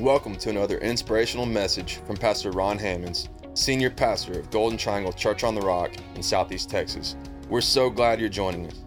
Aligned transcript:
Welcome 0.00 0.34
to 0.38 0.50
another 0.50 0.78
inspirational 0.78 1.46
message 1.46 2.00
from 2.04 2.16
Pastor 2.16 2.50
Ron 2.50 2.78
Hammonds, 2.78 3.28
Senior 3.54 3.90
Pastor 3.90 4.40
of 4.40 4.50
Golden 4.50 4.76
Triangle 4.76 5.12
Church 5.12 5.44
on 5.44 5.54
the 5.54 5.60
Rock 5.60 5.92
in 6.16 6.22
Southeast 6.22 6.68
Texas. 6.68 7.14
We're 7.48 7.60
so 7.60 7.88
glad 7.90 8.18
you're 8.18 8.28
joining 8.28 8.66
us. 8.66 8.82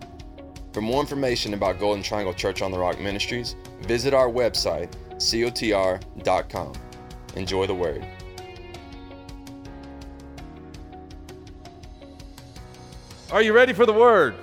For 0.73 0.81
more 0.81 0.99
information 0.99 1.53
about 1.53 1.79
Golden 1.79 2.03
Triangle 2.03 2.33
Church 2.33 2.61
on 2.61 2.71
the 2.71 2.77
Rock 2.77 2.99
Ministries, 2.99 3.55
visit 3.83 4.13
our 4.13 4.27
website, 4.27 4.91
cotr.com. 5.17 6.73
Enjoy 7.37 7.67
the 7.67 7.73
word. 7.73 8.05
Are 13.31 13.41
you 13.41 13.53
ready 13.53 13.71
for 13.71 13.85
the 13.85 13.93
word? 13.93 14.35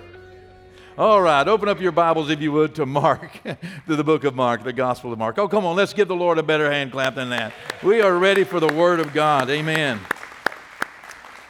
All 0.96 1.20
right, 1.20 1.48
open 1.48 1.68
up 1.68 1.80
your 1.80 1.91
Bibles, 1.91 2.30
if 2.30 2.41
you 2.41 2.52
would, 2.52 2.77
to 2.77 2.87
Mark, 2.87 3.41
to 3.42 3.96
the 3.96 4.05
book 4.05 4.23
of 4.23 4.37
Mark, 4.37 4.62
the 4.62 4.73
Gospel 4.73 5.12
of 5.12 5.19
Mark. 5.19 5.36
Oh, 5.41 5.48
come 5.48 5.64
on, 5.64 5.74
let's 5.74 5.92
give 5.92 6.06
the 6.06 6.14
Lord 6.14 6.38
a 6.38 6.42
better 6.45 6.70
hand 6.70 6.92
clap 6.92 7.16
than 7.16 7.30
that. 7.30 7.52
We 7.82 8.00
are 8.00 8.16
ready 8.16 8.45
for 8.45 8.60
the 8.60 8.73
Word 8.73 9.00
of 9.00 9.12
God. 9.12 9.50
Amen. 9.50 9.98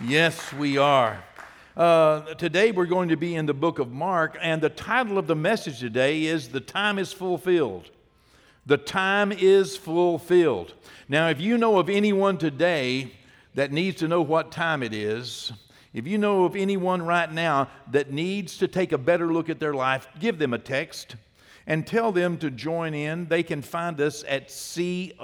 Yes, 0.01 0.51
we 0.55 0.79
are. 0.79 1.23
Uh, 1.77 2.23
today 2.37 2.71
we're 2.71 2.87
going 2.87 3.11
to 3.11 3.19
be 3.19 3.35
in 3.35 3.45
the 3.45 3.53
book 3.53 3.79
of 3.79 3.93
Mark, 3.93 4.39
and 4.41 4.63
the 4.63 4.71
title 4.71 5.19
of 5.19 5.27
the 5.27 5.37
message 5.37 5.79
today 5.79 6.25
is 6.25 6.49
The 6.49 6.61
Time 6.61 6.99
is 6.99 7.13
Fulfilled. 7.13 7.91
The 8.65 8.79
time 8.79 9.31
is 9.31 9.77
fulfilled. 9.77 10.73
Now, 11.07 11.29
if 11.29 11.39
you 11.39 11.59
know 11.59 11.79
of 11.79 11.91
anyone 11.91 12.39
today 12.39 13.13
that 13.55 13.73
needs 13.73 13.99
to 13.99 14.09
know 14.09 14.23
what 14.23 14.51
time 14.51 14.83
it 14.83 14.95
is, 14.95 15.53
if 15.95 16.07
you 16.09 16.19
know 16.19 16.45
of 16.45 16.57
anyone 16.57 17.01
right 17.03 17.33
now 17.33 17.71
that 17.93 18.13
needs 18.13 18.59
to 18.59 18.69
take 18.69 18.91
a 18.93 18.99
better 18.99 19.33
look 19.33 19.49
at 19.49 19.61
their 19.61 19.73
life, 19.73 20.09
give 20.19 20.39
them 20.39 20.53
a 20.53 20.59
text 20.59 21.15
and 21.67 21.87
tell 21.87 22.13
them 22.13 22.37
to 22.39 22.51
join 22.51 22.93
in. 22.95 23.27
They 23.27 23.45
can 23.45 23.63
find 23.63 24.01
us 24.01 24.25
at 24.29 24.49
cotr.com. 24.49 25.15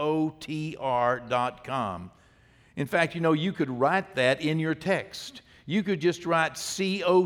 In 2.77 2.87
fact, 2.87 3.17
you 3.17 3.21
know, 3.21 3.33
you 3.33 3.53
could 3.53 3.69
write 3.69 4.15
that 4.15 4.41
in 4.41 4.59
your 4.61 4.77
text. 4.77 5.43
You 5.67 5.83
could 5.83 6.01
just 6.01 6.25
write 6.25 6.55
cotr.com. 6.55 7.21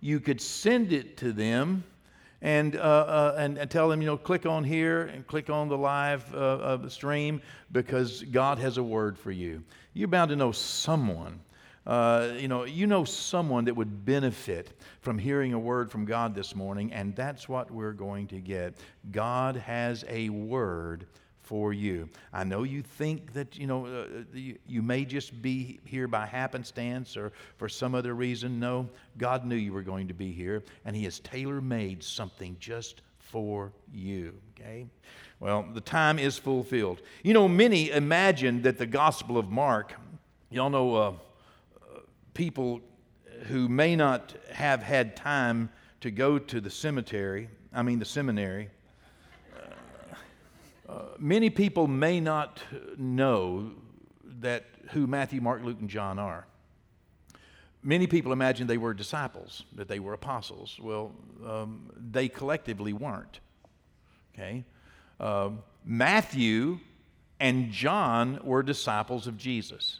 You 0.00 0.20
could 0.20 0.40
send 0.40 0.92
it 0.92 1.16
to 1.18 1.32
them 1.32 1.84
and, 2.42 2.74
uh, 2.74 2.80
uh, 2.80 3.34
and, 3.38 3.56
and, 3.56 3.70
tell 3.70 3.88
them, 3.88 4.02
you 4.02 4.06
know, 4.06 4.16
click 4.16 4.46
on 4.46 4.64
here 4.64 5.02
and 5.02 5.24
click 5.26 5.48
on 5.48 5.68
the 5.68 5.78
live 5.78 6.34
uh, 6.34 6.88
stream 6.88 7.40
because 7.70 8.24
God 8.24 8.58
has 8.58 8.78
a 8.78 8.82
word 8.82 9.16
for 9.16 9.30
you. 9.30 9.62
You're 9.94 10.08
bound 10.08 10.30
to 10.30 10.36
know 10.36 10.50
someone. 10.50 11.40
Uh, 11.86 12.32
you 12.36 12.48
know, 12.48 12.64
you 12.64 12.86
know 12.86 13.04
someone 13.04 13.64
that 13.64 13.74
would 13.74 14.04
benefit 14.04 14.72
from 15.00 15.18
hearing 15.18 15.52
a 15.52 15.58
word 15.58 15.90
from 15.90 16.04
God 16.04 16.34
this 16.34 16.54
morning, 16.54 16.92
and 16.92 17.14
that's 17.14 17.48
what 17.48 17.70
we're 17.70 17.92
going 17.92 18.26
to 18.28 18.40
get. 18.40 18.76
God 19.10 19.56
has 19.56 20.04
a 20.08 20.28
word 20.28 21.06
for 21.52 21.74
you. 21.74 22.08
I 22.32 22.44
know 22.44 22.62
you 22.62 22.80
think 22.80 23.34
that, 23.34 23.58
you 23.58 23.66
know, 23.66 23.84
uh, 23.84 24.06
you, 24.32 24.56
you, 24.66 24.80
may 24.80 25.04
just 25.04 25.42
be 25.42 25.80
here 25.84 26.08
by 26.08 26.24
happenstance 26.24 27.14
or 27.14 27.30
for 27.58 27.68
some 27.68 27.94
other 27.94 28.14
reason. 28.14 28.58
No, 28.58 28.88
God 29.18 29.44
knew 29.44 29.56
you 29.56 29.74
were 29.74 29.82
going 29.82 30.08
to 30.08 30.14
be 30.14 30.32
here, 30.32 30.62
and 30.86 30.96
He 30.96 31.04
has 31.04 31.20
tailor 31.20 31.60
made 31.60 32.02
something 32.02 32.56
just 32.58 33.02
for 33.18 33.70
you, 33.92 34.32
okay? 34.58 34.86
Well, 35.40 35.66
the 35.74 35.82
time 35.82 36.18
is 36.18 36.38
fulfilled. 36.38 37.02
You 37.22 37.34
know, 37.34 37.48
many 37.48 37.90
imagine 37.90 38.62
that 38.62 38.78
the 38.78 38.86
Gospel 38.86 39.36
of 39.36 39.50
Mark, 39.50 39.92
y'all 40.48 40.70
know 40.70 40.94
uh, 40.94 41.12
people 42.32 42.80
who 43.48 43.68
may 43.68 43.94
not 43.94 44.34
have 44.52 44.82
had 44.82 45.16
time 45.16 45.68
to 46.00 46.10
go 46.10 46.38
to 46.38 46.62
the 46.62 46.70
cemetery, 46.70 47.50
I 47.74 47.82
mean, 47.82 47.98
the 47.98 48.06
seminary, 48.06 48.70
many 51.18 51.50
people 51.50 51.86
may 51.86 52.20
not 52.20 52.60
know 52.96 53.72
that 54.40 54.64
who 54.90 55.06
Matthew, 55.06 55.40
Mark, 55.40 55.62
Luke, 55.62 55.78
and 55.80 55.88
John 55.88 56.18
are. 56.18 56.46
Many 57.82 58.06
people 58.06 58.32
imagine 58.32 58.66
they 58.66 58.78
were 58.78 58.94
disciples, 58.94 59.64
that 59.74 59.88
they 59.88 59.98
were 59.98 60.12
apostles. 60.12 60.78
Well, 60.80 61.12
um, 61.46 61.90
they 61.96 62.28
collectively 62.28 62.92
weren't. 62.92 63.40
Okay? 64.34 64.64
Uh, 65.18 65.50
Matthew 65.84 66.78
and 67.40 67.72
John 67.72 68.38
were 68.44 68.62
disciples 68.62 69.26
of 69.26 69.36
Jesus, 69.36 69.98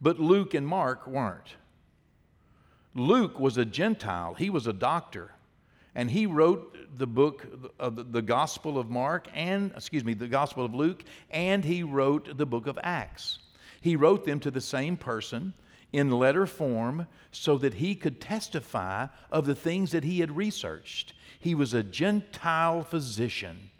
but 0.00 0.18
Luke 0.18 0.54
and 0.54 0.66
Mark 0.66 1.06
weren't. 1.06 1.54
Luke 2.94 3.38
was 3.38 3.56
a 3.56 3.64
Gentile, 3.64 4.34
he 4.34 4.50
was 4.50 4.66
a 4.66 4.72
doctor 4.72 5.32
and 5.96 6.10
he 6.10 6.26
wrote 6.26 6.76
the 6.98 7.06
book 7.06 7.46
uh, 7.64 7.68
of 7.80 8.12
the 8.12 8.20
Gospel 8.22 8.78
of 8.78 8.90
Mark 8.90 9.28
and, 9.34 9.72
excuse 9.74 10.04
me, 10.04 10.12
the 10.12 10.28
Gospel 10.28 10.64
of 10.64 10.74
Luke, 10.74 11.02
and 11.30 11.64
he 11.64 11.82
wrote 11.82 12.36
the 12.36 12.46
book 12.46 12.66
of 12.66 12.78
Acts. 12.82 13.38
He 13.80 13.96
wrote 13.96 14.26
them 14.26 14.38
to 14.40 14.50
the 14.50 14.60
same 14.60 14.98
person 14.98 15.54
in 15.92 16.10
letter 16.10 16.46
form 16.46 17.06
so 17.32 17.56
that 17.58 17.74
he 17.74 17.94
could 17.94 18.20
testify 18.20 19.06
of 19.32 19.46
the 19.46 19.54
things 19.54 19.92
that 19.92 20.04
he 20.04 20.20
had 20.20 20.36
researched. 20.36 21.14
He 21.38 21.54
was 21.54 21.72
a 21.72 21.82
Gentile 21.82 22.82
physician 22.82 23.70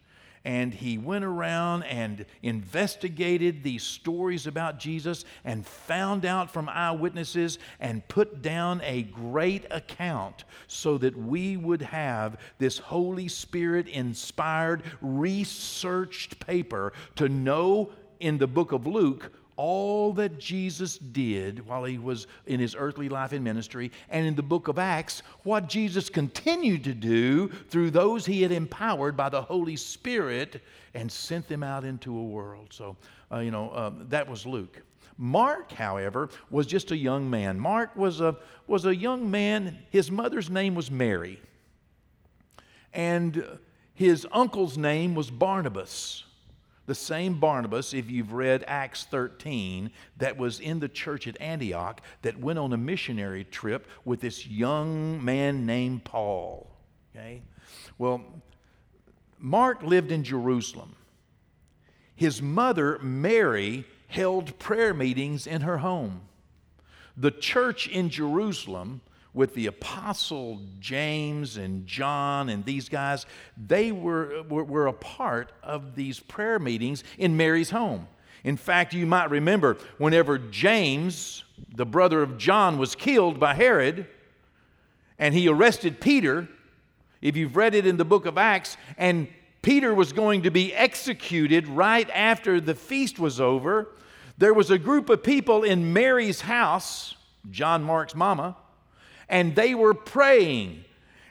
and 0.46 0.72
he 0.72 0.96
went 0.96 1.24
around 1.24 1.82
and 1.82 2.24
investigated 2.40 3.64
these 3.64 3.82
stories 3.82 4.46
about 4.46 4.78
Jesus 4.78 5.24
and 5.44 5.66
found 5.66 6.24
out 6.24 6.52
from 6.52 6.68
eyewitnesses 6.68 7.58
and 7.80 8.06
put 8.06 8.42
down 8.42 8.80
a 8.84 9.02
great 9.02 9.66
account 9.72 10.44
so 10.68 10.98
that 10.98 11.18
we 11.18 11.56
would 11.56 11.82
have 11.82 12.38
this 12.58 12.78
Holy 12.78 13.26
Spirit 13.26 13.88
inspired, 13.88 14.84
researched 15.00 16.38
paper 16.38 16.92
to 17.16 17.28
know 17.28 17.90
in 18.20 18.38
the 18.38 18.46
book 18.46 18.70
of 18.70 18.86
Luke 18.86 19.32
all 19.56 20.12
that 20.14 20.38
Jesus 20.38 20.98
did 20.98 21.66
while 21.66 21.84
he 21.84 21.98
was 21.98 22.26
in 22.46 22.60
his 22.60 22.76
earthly 22.78 23.08
life 23.08 23.32
and 23.32 23.42
ministry, 23.42 23.90
and 24.10 24.26
in 24.26 24.34
the 24.34 24.42
book 24.42 24.68
of 24.68 24.78
Acts, 24.78 25.22
what 25.42 25.68
Jesus 25.68 26.10
continued 26.10 26.84
to 26.84 26.92
do 26.92 27.48
through 27.48 27.90
those 27.90 28.26
he 28.26 28.42
had 28.42 28.52
empowered 28.52 29.16
by 29.16 29.28
the 29.28 29.40
Holy 29.40 29.76
Spirit 29.76 30.62
and 30.94 31.10
sent 31.10 31.48
them 31.48 31.62
out 31.62 31.84
into 31.84 32.16
a 32.16 32.22
world. 32.22 32.68
So, 32.70 32.96
uh, 33.32 33.38
you 33.38 33.50
know, 33.50 33.74
um, 33.74 34.06
that 34.10 34.28
was 34.28 34.46
Luke. 34.46 34.82
Mark, 35.18 35.72
however, 35.72 36.28
was 36.50 36.66
just 36.66 36.90
a 36.90 36.96
young 36.96 37.28
man. 37.30 37.58
Mark 37.58 37.96
was 37.96 38.20
a, 38.20 38.36
was 38.66 38.84
a 38.84 38.94
young 38.94 39.30
man. 39.30 39.78
His 39.88 40.10
mother's 40.10 40.50
name 40.50 40.74
was 40.74 40.90
Mary, 40.90 41.40
and 42.92 43.42
his 43.94 44.26
uncle's 44.30 44.76
name 44.76 45.14
was 45.14 45.30
Barnabas 45.30 46.24
the 46.86 46.94
same 46.94 47.38
Barnabas, 47.38 47.92
if 47.92 48.10
you've 48.10 48.32
read 48.32 48.64
Acts 48.66 49.04
13, 49.04 49.90
that 50.18 50.36
was 50.36 50.60
in 50.60 50.78
the 50.78 50.88
church 50.88 51.26
at 51.26 51.40
Antioch 51.40 52.00
that 52.22 52.38
went 52.38 52.58
on 52.58 52.72
a 52.72 52.76
missionary 52.76 53.44
trip 53.44 53.86
with 54.04 54.20
this 54.20 54.46
young 54.46 55.24
man 55.24 55.66
named 55.66 56.04
Paul. 56.04 56.70
Okay? 57.14 57.42
Well, 57.98 58.22
Mark 59.38 59.82
lived 59.82 60.12
in 60.12 60.24
Jerusalem. 60.24 60.94
His 62.14 62.40
mother, 62.40 62.98
Mary, 63.00 63.84
held 64.08 64.58
prayer 64.58 64.94
meetings 64.94 65.46
in 65.46 65.62
her 65.62 65.78
home. 65.78 66.22
The 67.16 67.30
church 67.30 67.88
in 67.88 68.10
Jerusalem 68.10 69.00
with 69.36 69.54
the 69.54 69.66
apostle 69.66 70.60
James 70.80 71.58
and 71.58 71.86
John 71.86 72.48
and 72.48 72.64
these 72.64 72.88
guys, 72.88 73.26
they 73.56 73.92
were, 73.92 74.42
were, 74.48 74.64
were, 74.64 74.86
a 74.86 74.92
part 74.94 75.52
of 75.62 75.94
these 75.94 76.18
prayer 76.18 76.58
meetings 76.58 77.04
in 77.18 77.36
Mary's 77.36 77.68
home. 77.70 78.08
In 78.44 78.56
fact, 78.56 78.94
you 78.94 79.04
might 79.04 79.30
remember 79.30 79.76
whenever 79.98 80.38
James, 80.38 81.44
the 81.74 81.84
brother 81.84 82.22
of 82.22 82.38
John, 82.38 82.78
was 82.78 82.94
killed 82.94 83.38
by 83.38 83.52
Herod 83.54 84.06
and 85.18 85.34
he 85.34 85.48
arrested 85.48 86.00
Peter, 86.00 86.48
if 87.20 87.36
you've 87.36 87.56
read 87.56 87.74
it 87.74 87.86
in 87.86 87.98
the 87.98 88.04
book 88.04 88.26
of 88.26 88.38
Acts, 88.38 88.76
and 88.96 89.28
Peter 89.60 89.94
was 89.94 90.12
going 90.12 90.42
to 90.42 90.50
be 90.50 90.74
executed 90.74 91.66
right 91.68 92.08
after 92.10 92.60
the 92.60 92.74
feast 92.74 93.18
was 93.18 93.40
over, 93.40 93.88
there 94.38 94.54
was 94.54 94.70
a 94.70 94.78
group 94.78 95.10
of 95.10 95.22
people 95.22 95.62
in 95.62 95.92
Mary's 95.92 96.42
house, 96.42 97.16
John 97.50 97.82
Mark's 97.82 98.14
mama, 98.14 98.56
and 99.28 99.54
they 99.54 99.74
were 99.74 99.94
praying. 99.94 100.84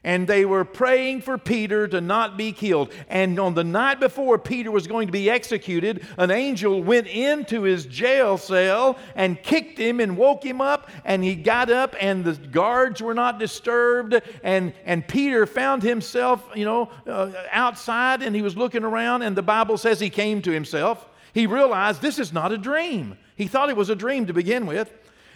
And 0.04 0.28
they 0.28 0.46
were 0.46 0.66
praying 0.66 1.22
for 1.22 1.36
Peter 1.36 1.88
to 1.88 2.00
not 2.00 2.38
be 2.38 2.52
killed. 2.52 2.92
And 3.10 3.40
on 3.40 3.56
the 3.56 3.64
night 3.64 4.00
before 4.00 4.38
Peter 4.38 4.70
was 4.70 4.86
going 4.86 5.08
to 5.08 5.12
be 5.12 5.32
executed, 5.32 6.06
an 6.20 6.30
angel 6.30 6.84
went 6.84 7.08
into 7.08 7.64
his 7.64 7.88
jail 7.88 8.38
cell 8.38 9.00
and 9.16 9.42
kicked 9.42 9.80
him 9.80 10.00
and 10.00 10.16
woke 10.16 10.46
him 10.46 10.62
up. 10.62 10.92
And 11.06 11.24
he 11.24 11.34
got 11.34 11.72
up, 11.72 11.96
and 12.00 12.24
the 12.24 12.34
guards 12.34 13.02
were 13.02 13.16
not 13.16 13.40
disturbed. 13.40 14.22
And, 14.44 14.74
and 14.86 15.08
Peter 15.08 15.48
found 15.48 15.82
himself, 15.82 16.48
you 16.54 16.66
know, 16.66 16.92
uh, 17.08 17.32
outside, 17.52 18.22
and 18.22 18.36
he 18.36 18.44
was 18.44 18.56
looking 18.56 18.84
around. 18.84 19.24
And 19.24 19.36
the 19.36 19.42
Bible 19.42 19.80
says 19.80 20.00
he 20.00 20.12
came 20.12 20.44
to 20.44 20.52
himself. 20.52 21.10
He 21.34 21.48
realized 21.48 22.04
this 22.04 22.20
is 22.20 22.32
not 22.32 22.52
a 22.52 22.60
dream. 22.60 23.18
He 23.36 23.48
thought 23.48 23.72
it 23.72 23.76
was 23.76 23.90
a 23.90 23.96
dream 23.96 24.28
to 24.28 24.34
begin 24.34 24.68
with. 24.68 24.94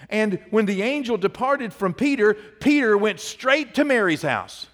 And 0.10 0.40
when 0.50 0.66
the 0.66 0.82
angel 0.82 1.18
departed 1.18 1.74
from 1.74 1.94
Peter, 1.94 2.34
Peter 2.60 2.98
went 2.98 3.20
straight 3.20 3.76
to 3.76 3.86
Mary's 3.86 4.24
house, 4.24 4.68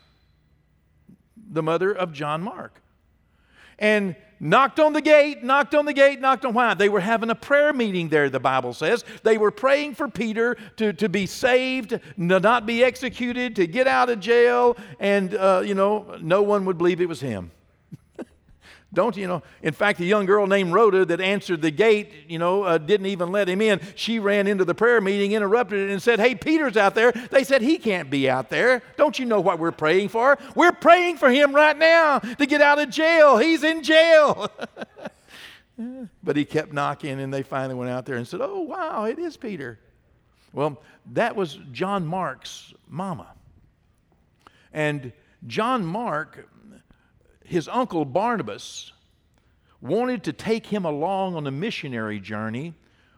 the 1.52 1.62
mother 1.62 1.92
of 1.92 2.14
John 2.14 2.42
Mark. 2.42 2.82
And 3.78 4.16
knocked 4.40 4.80
on 4.80 4.94
the 4.94 5.02
gate, 5.02 5.44
knocked 5.44 5.76
on 5.76 5.86
the 5.86 5.94
gate, 5.94 6.22
knocked 6.22 6.46
on 6.46 6.54
why? 6.54 6.74
They 6.74 6.88
were 6.88 7.02
having 7.02 7.30
a 7.30 7.36
prayer 7.36 7.74
meeting 7.74 8.08
there, 8.08 8.30
the 8.30 8.40
Bible 8.40 8.74
says. 8.74 9.04
They 9.24 9.38
were 9.38 9.52
praying 9.52 9.96
for 9.96 10.08
Peter 10.08 10.56
to, 10.78 10.94
to 10.94 11.10
be 11.10 11.26
saved, 11.26 11.90
to 11.90 12.00
not 12.18 12.66
be 12.66 12.84
executed, 12.84 13.58
to 13.58 13.68
get 13.68 13.88
out 13.88 14.10
of 14.10 14.22
jail, 14.22 14.78
and, 15.00 15.36
uh, 15.36 15.64
you 15.66 15.76
know, 15.76 16.18
no 16.22 16.42
one 16.42 16.66
would 16.66 16.78
believe 16.78 17.02
it 17.02 17.10
was 17.10 17.20
him. 17.20 17.52
Don't 18.96 19.16
you 19.16 19.28
know? 19.28 19.44
In 19.62 19.74
fact, 19.74 20.00
a 20.00 20.06
young 20.06 20.26
girl 20.26 20.48
named 20.48 20.74
Rhoda 20.74 21.06
that 21.06 21.22
answered 21.22 21.62
the 21.62 21.70
gate, 21.70 22.12
you 22.28 22.40
know, 22.40 22.64
uh, 22.64 22.78
didn't 22.78 23.08
even 23.08 23.32
let 23.32 23.48
him 23.48 23.62
in. 23.62 23.80
She 23.96 24.18
ran 24.20 24.48
into 24.48 24.66
the 24.66 24.74
prayer 24.74 25.02
meeting, 25.02 25.34
interrupted 25.34 25.90
it, 25.90 25.92
and 25.92 26.02
said, 26.02 26.20
Hey, 26.20 26.34
Peter's 26.34 26.78
out 26.78 26.96
there. 26.96 27.12
They 27.12 27.44
said, 27.44 27.62
He 27.62 27.78
can't 27.78 28.10
be 28.10 28.30
out 28.30 28.50
there. 28.50 28.82
Don't 28.98 29.20
you 29.20 29.26
know 29.26 29.42
what 29.42 29.60
we're 29.60 29.72
praying 29.72 30.10
for? 30.10 30.38
We're 30.56 30.72
praying 30.72 31.18
for 31.18 31.30
him 31.30 31.54
right 31.54 31.78
now 31.78 32.20
to 32.20 32.46
get 32.46 32.62
out 32.62 32.80
of 32.80 32.90
jail. 32.90 33.38
He's 33.38 33.64
in 33.64 33.84
jail. 33.84 34.50
but 36.24 36.36
he 36.36 36.46
kept 36.46 36.74
knocking, 36.74 37.20
and 37.20 37.34
they 37.34 37.44
finally 37.44 37.76
went 37.76 37.92
out 37.92 38.06
there 38.06 38.16
and 38.16 38.28
said, 38.28 38.40
Oh, 38.42 38.62
wow, 38.62 39.04
it 39.04 39.20
is 39.20 39.38
Peter. 39.38 39.78
Well, 40.54 40.82
that 41.12 41.36
was 41.36 41.60
John 41.72 42.08
Mark's 42.08 42.74
mama. 42.88 43.28
And 44.72 45.12
John 45.48 45.86
Mark 45.86 46.48
his 47.46 47.68
uncle 47.68 48.06
Barnabas 48.06 48.92
wanted 49.82 50.24
to 50.24 50.34
take 50.34 50.68
him 50.68 50.86
along 50.86 51.36
on 51.36 51.46
a 51.48 51.52
missionary 51.52 52.20
journey 52.20 52.74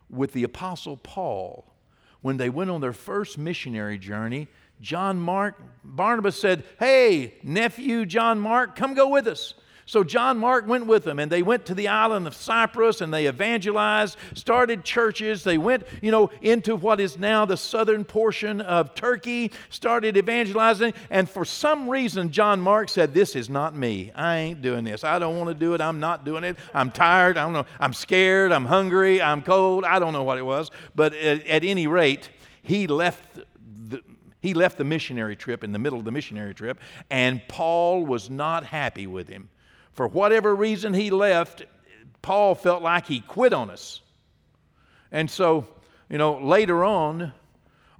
with 0.10 0.34
the 0.34 0.44
Apostle 0.44 0.98
Paul. 0.98 1.74
When 2.22 2.38
they 2.38 2.50
went 2.50 2.70
on 2.70 2.82
their 2.82 2.94
first 2.94 3.38
missionary 3.38 3.98
journey, 3.98 4.48
John 4.82 5.20
Mark, 5.20 5.62
Barnabas 5.84 6.40
said, 6.40 6.64
Hey, 6.80 7.36
nephew 7.44 8.06
John 8.06 8.40
Mark, 8.40 8.76
come 8.76 8.94
go 8.94 9.08
with 9.10 9.28
us. 9.28 9.54
So 9.88 10.04
John 10.04 10.38
Mark 10.38 10.68
went 10.68 10.86
with 10.86 11.06
them, 11.06 11.18
and 11.18 11.32
they 11.32 11.42
went 11.42 11.66
to 11.68 11.74
the 11.74 11.88
island 11.88 12.28
of 12.28 12.36
Cyprus 12.36 13.00
and 13.00 13.14
they 13.14 13.26
evangelized, 13.26 14.18
started 14.34 14.84
churches. 14.84 15.46
They 15.46 15.58
went, 15.58 15.88
you 16.02 16.12
know, 16.12 16.30
into 16.42 16.76
what 16.76 17.00
is 17.00 17.18
now 17.18 17.46
the 17.46 17.56
southern 17.56 18.04
portion 18.04 18.60
of 18.60 18.96
Turkey, 18.96 19.50
started 19.70 20.18
evangelizing. 20.18 20.94
And 21.10 21.30
for 21.30 21.46
some 21.46 21.90
reason, 21.90 22.32
John 22.32 22.60
Mark 22.60 22.90
said, 22.90 23.14
This 23.14 23.34
is 23.34 23.50
not 23.50 23.78
me. 23.78 24.12
I 24.14 24.36
ain't 24.36 24.62
doing 24.62 24.84
this. 24.84 25.06
I 25.06 25.20
don't 25.20 25.38
want 25.38 25.48
to 25.48 25.54
do 25.54 25.74
it. 25.74 25.80
I'm 25.80 26.02
not 26.02 26.26
doing 26.26 26.44
it. 26.44 26.58
I'm 26.74 26.92
tired. 26.92 27.38
I 27.38 27.44
don't 27.46 27.54
know. 27.54 27.66
I'm 27.80 27.94
scared. 27.94 28.52
I'm 28.52 28.66
hungry. 28.66 29.22
I'm 29.22 29.42
cold. 29.42 29.86
I 29.86 30.00
don't 30.00 30.12
know 30.12 30.24
what 30.24 30.38
it 30.38 30.46
was. 30.46 30.70
But 30.96 31.14
at, 31.14 31.48
at 31.48 31.64
any 31.64 31.88
rate, 31.88 32.30
he 32.62 32.88
left 32.88 33.40
the, 33.88 34.02
he 34.42 34.54
left 34.54 34.78
the 34.78 34.84
missionary 34.84 35.38
trip 35.38 35.64
in 35.64 35.72
the 35.72 35.80
middle 35.80 35.98
of 35.98 36.04
the 36.04 36.12
missionary 36.12 36.54
trip, 36.54 36.78
and 37.10 37.42
Paul 37.48 38.06
was 38.06 38.30
not 38.30 38.66
happy 38.66 39.08
with 39.08 39.30
him 39.30 39.48
for 39.98 40.08
whatever 40.08 40.56
reason 40.56 40.94
he 40.94 41.10
left, 41.10 41.66
Paul 42.22 42.54
felt 42.54 42.84
like 42.84 43.08
he 43.08 43.20
quit 43.20 43.52
on 43.52 43.72
us. 43.72 44.02
And 45.12 45.30
so, 45.30 45.68
you 46.08 46.20
know, 46.20 46.38
later 46.38 46.86
on, 46.86 47.34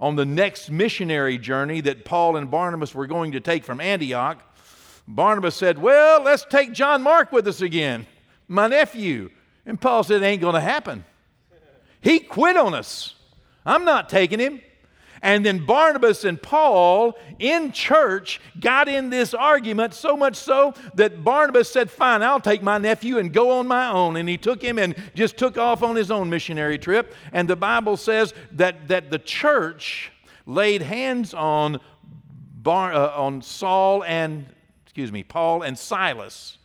on 0.00 0.14
the 0.14 0.24
next 0.24 0.70
missionary 0.70 1.38
journey 1.38 1.80
that 1.80 2.04
Paul 2.04 2.36
and 2.36 2.48
Barnabas 2.48 2.94
were 2.94 3.08
going 3.08 3.32
to 3.32 3.40
take 3.40 3.64
from 3.64 3.80
Antioch, 3.80 4.40
Barnabas 5.08 5.56
said, 5.56 5.76
Well, 5.76 6.22
let's 6.22 6.44
take 6.44 6.72
John 6.72 7.02
Mark 7.02 7.32
with 7.32 7.48
us 7.48 7.62
again, 7.62 8.06
my 8.46 8.68
nephew. 8.68 9.30
And 9.66 9.80
Paul 9.80 10.04
said, 10.04 10.22
It 10.22 10.26
ain't 10.26 10.40
going 10.40 10.54
to 10.54 10.60
happen. 10.60 11.04
He 12.00 12.20
quit 12.20 12.56
on 12.56 12.74
us. 12.74 13.16
I'm 13.66 13.84
not 13.84 14.08
taking 14.08 14.38
him. 14.38 14.60
And 15.22 15.44
then 15.44 15.64
Barnabas 15.64 16.24
and 16.24 16.40
Paul 16.40 17.18
in 17.38 17.72
church 17.72 18.40
got 18.58 18.88
in 18.88 19.10
this 19.10 19.34
argument 19.34 19.94
so 19.94 20.16
much 20.16 20.36
so 20.36 20.74
that 20.94 21.24
Barnabas 21.24 21.70
said, 21.70 21.90
Fine, 21.90 22.22
I'll 22.22 22.40
take 22.40 22.62
my 22.62 22.78
nephew 22.78 23.18
and 23.18 23.32
go 23.32 23.50
on 23.50 23.66
my 23.66 23.88
own. 23.88 24.16
And 24.16 24.28
he 24.28 24.36
took 24.36 24.62
him 24.62 24.78
and 24.78 24.94
just 25.14 25.36
took 25.36 25.58
off 25.58 25.82
on 25.82 25.96
his 25.96 26.10
own 26.10 26.30
missionary 26.30 26.78
trip. 26.78 27.14
And 27.32 27.48
the 27.48 27.56
Bible 27.56 27.96
says 27.96 28.34
that, 28.52 28.88
that 28.88 29.10
the 29.10 29.18
church 29.18 30.12
laid 30.46 30.82
hands 30.82 31.34
on, 31.34 31.80
Bar, 32.60 32.92
uh, 32.92 33.10
on 33.10 33.42
Saul 33.42 34.04
and, 34.04 34.46
excuse 34.84 35.12
me, 35.12 35.22
Paul 35.22 35.62
and 35.62 35.78
Silas 35.78 36.58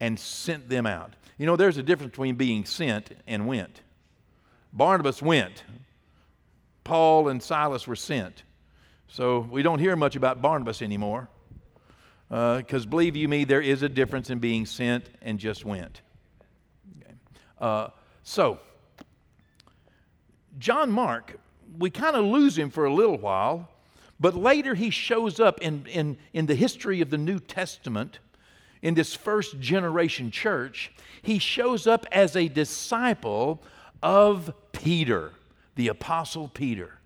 and 0.00 0.18
sent 0.18 0.68
them 0.68 0.86
out. 0.86 1.14
You 1.38 1.46
know, 1.46 1.56
there's 1.56 1.76
a 1.76 1.82
difference 1.82 2.10
between 2.10 2.34
being 2.34 2.64
sent 2.64 3.10
and 3.26 3.46
went. 3.46 3.82
Barnabas 4.72 5.20
went. 5.20 5.64
Paul 6.90 7.28
and 7.28 7.40
Silas 7.40 7.86
were 7.86 7.94
sent. 7.94 8.42
So 9.06 9.46
we 9.48 9.62
don't 9.62 9.78
hear 9.78 9.94
much 9.94 10.16
about 10.16 10.42
Barnabas 10.42 10.82
anymore. 10.82 11.28
Because 12.28 12.84
uh, 12.84 12.88
believe 12.88 13.14
you 13.14 13.28
me, 13.28 13.44
there 13.44 13.60
is 13.60 13.84
a 13.84 13.88
difference 13.88 14.28
in 14.28 14.40
being 14.40 14.66
sent 14.66 15.08
and 15.22 15.38
just 15.38 15.64
went. 15.64 16.00
Okay. 17.00 17.14
Uh, 17.60 17.90
so, 18.24 18.58
John 20.58 20.90
Mark, 20.90 21.38
we 21.78 21.90
kind 21.90 22.16
of 22.16 22.24
lose 22.24 22.58
him 22.58 22.70
for 22.70 22.86
a 22.86 22.92
little 22.92 23.18
while, 23.18 23.68
but 24.18 24.34
later 24.34 24.74
he 24.74 24.90
shows 24.90 25.38
up 25.38 25.60
in, 25.60 25.86
in, 25.86 26.18
in 26.32 26.46
the 26.46 26.56
history 26.56 27.00
of 27.00 27.10
the 27.10 27.18
New 27.18 27.38
Testament 27.38 28.18
in 28.82 28.94
this 28.94 29.14
first 29.14 29.60
generation 29.60 30.32
church. 30.32 30.90
He 31.22 31.38
shows 31.38 31.86
up 31.86 32.04
as 32.10 32.34
a 32.34 32.48
disciple 32.48 33.62
of 34.02 34.52
Peter 34.72 35.34
the 35.80 35.88
Apostle 35.88 36.46
Peter. 36.46 36.98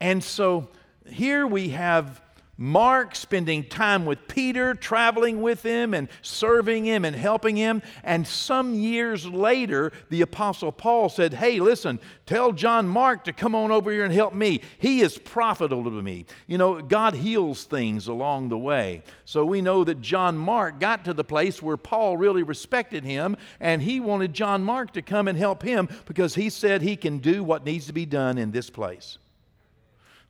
And 0.00 0.24
so 0.24 0.70
here 1.06 1.46
we 1.46 1.68
have 1.68 2.22
Mark 2.62 3.16
spending 3.16 3.64
time 3.64 4.04
with 4.04 4.28
Peter, 4.28 4.72
traveling 4.72 5.42
with 5.42 5.64
him 5.64 5.94
and 5.94 6.08
serving 6.20 6.84
him 6.84 7.04
and 7.04 7.16
helping 7.16 7.56
him. 7.56 7.82
And 8.04 8.24
some 8.24 8.72
years 8.76 9.26
later, 9.26 9.90
the 10.10 10.20
Apostle 10.20 10.70
Paul 10.70 11.08
said, 11.08 11.34
Hey, 11.34 11.58
listen, 11.58 11.98
tell 12.24 12.52
John 12.52 12.86
Mark 12.86 13.24
to 13.24 13.32
come 13.32 13.56
on 13.56 13.72
over 13.72 13.90
here 13.90 14.04
and 14.04 14.14
help 14.14 14.32
me. 14.32 14.60
He 14.78 15.00
is 15.00 15.18
profitable 15.18 15.82
to 15.82 16.02
me. 16.02 16.24
You 16.46 16.56
know, 16.56 16.80
God 16.80 17.14
heals 17.14 17.64
things 17.64 18.06
along 18.06 18.48
the 18.48 18.58
way. 18.58 19.02
So 19.24 19.44
we 19.44 19.60
know 19.60 19.82
that 19.82 20.00
John 20.00 20.38
Mark 20.38 20.78
got 20.78 21.04
to 21.06 21.12
the 21.12 21.24
place 21.24 21.60
where 21.60 21.76
Paul 21.76 22.16
really 22.16 22.44
respected 22.44 23.02
him, 23.02 23.36
and 23.58 23.82
he 23.82 23.98
wanted 23.98 24.34
John 24.34 24.62
Mark 24.62 24.92
to 24.92 25.02
come 25.02 25.26
and 25.26 25.36
help 25.36 25.64
him 25.64 25.88
because 26.06 26.36
he 26.36 26.48
said 26.48 26.80
he 26.80 26.94
can 26.94 27.18
do 27.18 27.42
what 27.42 27.64
needs 27.64 27.86
to 27.86 27.92
be 27.92 28.06
done 28.06 28.38
in 28.38 28.52
this 28.52 28.70
place. 28.70 29.18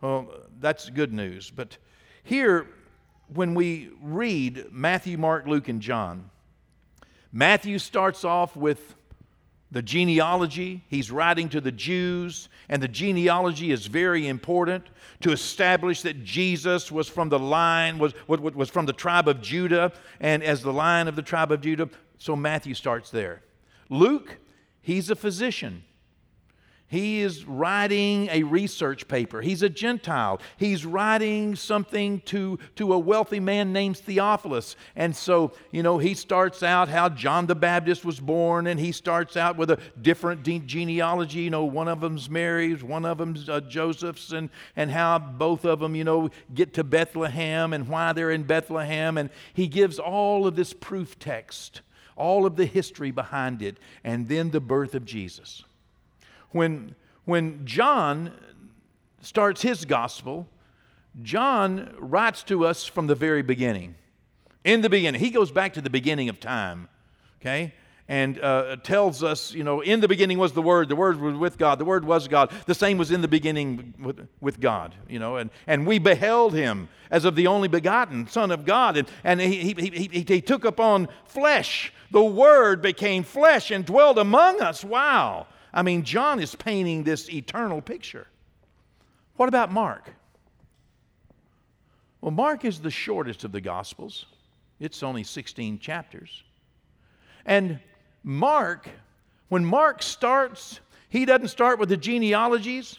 Well, 0.01 0.33
that's 0.61 0.89
good 0.89 1.13
news. 1.13 1.51
But 1.51 1.77
here, 2.23 2.67
when 3.33 3.55
we 3.55 3.91
read 4.01 4.67
Matthew, 4.71 5.19
Mark, 5.19 5.47
Luke, 5.47 5.69
and 5.69 5.81
John, 5.81 6.31
Matthew 7.33 7.79
starts 7.79 8.25
off 8.25 8.57
with 8.57 8.95
the 9.71 9.83
genealogy. 9.83 10.85
He's 10.89 11.11
writing 11.11 11.49
to 11.49 11.61
the 11.61 11.73
Jews, 11.73 12.51
and 12.69 12.83
the 12.83 12.89
genealogy 12.89 13.73
is 13.73 13.87
very 13.87 14.29
important 14.29 14.85
to 15.21 15.33
establish 15.33 16.03
that 16.03 16.23
Jesus 16.23 16.93
was 16.93 17.09
from 17.09 17.31
the 17.31 17.39
line, 17.39 17.99
was, 17.99 18.13
was 18.29 18.69
from 18.69 18.85
the 18.85 18.93
tribe 18.93 19.29
of 19.29 19.41
Judah, 19.41 19.93
and 20.21 20.43
as 20.43 20.63
the 20.63 20.73
line 20.73 21.09
of 21.09 21.17
the 21.17 21.23
tribe 21.23 21.51
of 21.51 21.63
Judah. 21.63 21.89
So 22.19 22.37
Matthew 22.37 22.75
starts 22.75 23.11
there. 23.11 23.43
Luke, 23.89 24.37
he's 24.83 25.09
a 25.09 25.17
physician. 25.17 25.85
He 26.93 27.23
is 27.23 27.47
writing 27.47 28.29
a 28.31 28.43
research 28.43 29.09
paper. 29.09 29.41
He's 29.41 29.63
a 29.63 29.71
Gentile. 29.71 30.43
He's 30.59 30.85
writing 30.85 31.57
something 31.57 32.21
to, 32.27 32.59
to 32.77 32.93
a 32.93 32.99
wealthy 32.99 33.41
man 33.41 33.73
named 33.73 33.97
Theophilus. 33.97 34.77
And 34.95 35.17
so, 35.17 35.53
you 35.71 35.83
know, 35.83 35.97
he 35.97 36.13
starts 36.13 36.63
out 36.63 36.91
how 36.91 37.09
John 37.09 37.47
the 37.47 37.55
Baptist 37.55 38.05
was 38.05 38.21
born, 38.21 38.67
and 38.67 38.79
he 38.79 38.93
starts 38.93 39.39
out 39.39 39.57
with 39.57 39.71
a 39.71 39.79
different 40.03 40.43
de- 40.43 40.59
genealogy. 40.59 41.41
You 41.41 41.51
know, 41.51 41.65
one 41.65 41.89
of 41.89 42.03
them's 42.03 42.29
Mary's, 42.29 42.85
one 42.85 43.07
of 43.07 43.17
them's 43.17 43.49
uh, 43.49 43.61
Joseph's, 43.61 44.33
and, 44.33 44.51
and 44.77 44.91
how 44.91 45.19
both 45.19 45.65
of 45.65 45.81
them, 45.81 45.95
you 45.95 46.05
know, 46.05 46.29
get 46.53 46.75
to 46.75 46.85
Bethlehem 46.85 47.73
and 47.73 47.89
why 47.89 48.13
they're 48.13 48.31
in 48.31 48.43
Bethlehem. 48.43 49.17
And 49.17 49.31
he 49.55 49.67
gives 49.67 49.99
all 49.99 50.47
of 50.47 50.57
this 50.57 50.75
proof 50.75 51.19
text, 51.19 51.81
all 52.17 52.45
of 52.45 52.57
the 52.57 52.67
history 52.67 53.13
behind 53.13 53.63
it, 53.63 53.79
and 54.05 54.29
then 54.29 54.51
the 54.51 54.61
birth 54.61 54.95
of 54.95 55.07
Jesus. 55.07 55.65
When, 56.53 56.95
when 57.25 57.67
John 57.67 58.33
starts 59.21 59.63
his 59.63 59.85
gospel, 59.85 60.49
John 61.23 61.95
writes 61.99 62.43
to 62.45 62.67
us 62.67 62.85
from 62.85 63.07
the 63.07 63.15
very 63.15 63.43
beginning. 63.43 63.97
In 64.65 64.81
the 64.81 64.89
beginning, 64.89 65.21
he 65.21 65.31
goes 65.31 65.51
back 65.51 65.75
to 65.75 65.81
the 65.81 65.91
beginning 65.91 66.29
of 66.29 66.41
time, 66.41 66.89
okay? 67.41 67.75
And 68.09 68.41
uh, 68.41 68.77
tells 68.83 69.23
us, 69.23 69.53
you 69.53 69.65
know, 69.65 69.81
in 69.81 70.01
the 70.01 70.09
beginning 70.09 70.39
was 70.39 70.53
the 70.53 70.63
Word, 70.63 70.89
the 70.89 70.97
Word 70.97 71.21
was 71.21 71.37
with 71.37 71.59
God, 71.59 71.79
the 71.79 71.85
Word 71.85 72.05
was 72.05 72.29
God, 72.29 72.51
the 72.67 72.75
same 72.75 72.99
was 72.99 73.11
in 73.11 73.23
the 73.23 73.29
beginning 73.29 73.95
with, 73.99 74.29
with 74.41 74.61
God, 74.61 74.95
you 75.09 75.19
know, 75.19 75.37
and, 75.37 75.51
and 75.67 75.87
we 75.87 75.99
beheld 75.99 76.55
him 76.55 76.89
as 77.11 77.25
of 77.25 77.37
the 77.37 77.47
only 77.47 77.69
begotten 77.69 78.27
Son 78.27 78.51
of 78.51 78.65
God. 78.65 78.97
And, 78.97 79.09
and 79.25 79.41
he, 79.41 79.75
he, 79.75 80.09
he, 80.11 80.25
he 80.27 80.41
took 80.41 80.65
upon 80.65 81.09
flesh. 81.25 81.93
The 82.11 82.25
Word 82.25 82.83
became 82.83 83.23
flesh 83.23 83.71
and 83.71 83.85
dwelled 83.85 84.19
among 84.19 84.61
us. 84.61 84.85
Wow. 84.85 85.47
I 85.73 85.83
mean, 85.83 86.03
John 86.03 86.41
is 86.41 86.55
painting 86.55 87.05
this 87.05 87.31
eternal 87.31 87.81
picture. 87.81 88.27
What 89.37 89.49
about 89.49 89.73
Mark? 89.73 90.11
Well, 92.21 92.31
Mark 92.31 92.65
is 92.65 92.81
the 92.81 92.91
shortest 92.91 93.45
of 93.45 93.53
the 93.53 93.61
Gospels, 93.61 94.27
it's 94.79 95.03
only 95.03 95.25
16 95.25 95.79
chapters. 95.79 96.43
And 97.47 97.81
Mark, 98.23 98.89
when 99.49 99.65
Mark 99.65 100.03
starts, 100.03 100.81
he 101.09 101.25
doesn't 101.25 101.49
start 101.49 101.79
with 101.79 101.89
the 101.89 101.97
genealogies. 101.97 102.99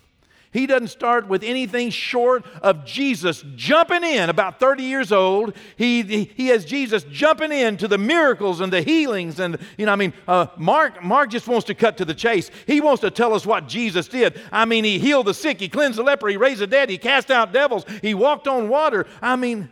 He 0.53 0.67
doesn't 0.67 0.89
start 0.89 1.27
with 1.27 1.43
anything 1.43 1.89
short 1.89 2.45
of 2.61 2.85
Jesus 2.85 3.43
jumping 3.55 4.03
in, 4.03 4.29
about 4.29 4.59
30 4.59 4.83
years 4.83 5.11
old. 5.11 5.55
He, 5.75 6.03
he, 6.03 6.31
he 6.35 6.47
has 6.47 6.63
Jesus 6.63 7.03
jumping 7.09 7.51
in 7.51 7.75
to 7.77 7.87
the 7.87 7.97
miracles 7.97 8.61
and 8.61 8.71
the 8.71 8.83
healings. 8.83 9.39
And, 9.39 9.57
you 9.77 9.87
know, 9.87 9.91
I 9.91 9.95
mean, 9.95 10.13
uh, 10.27 10.47
Mark, 10.55 11.03
Mark 11.03 11.31
just 11.31 11.47
wants 11.47 11.65
to 11.65 11.73
cut 11.73 11.97
to 11.97 12.05
the 12.05 12.13
chase. 12.13 12.51
He 12.67 12.81
wants 12.81 13.01
to 13.01 13.09
tell 13.09 13.33
us 13.33 13.45
what 13.47 13.67
Jesus 13.67 14.07
did. 14.07 14.39
I 14.51 14.65
mean, 14.65 14.83
he 14.83 14.99
healed 14.99 15.25
the 15.25 15.33
sick, 15.33 15.59
he 15.59 15.67
cleansed 15.67 15.97
the 15.97 16.03
leper, 16.03 16.27
he 16.27 16.37
raised 16.37 16.61
the 16.61 16.67
dead, 16.67 16.89
he 16.89 16.99
cast 16.99 17.31
out 17.31 17.51
devils, 17.51 17.83
he 18.03 18.13
walked 18.13 18.47
on 18.47 18.69
water. 18.69 19.07
I 19.21 19.35
mean, 19.35 19.71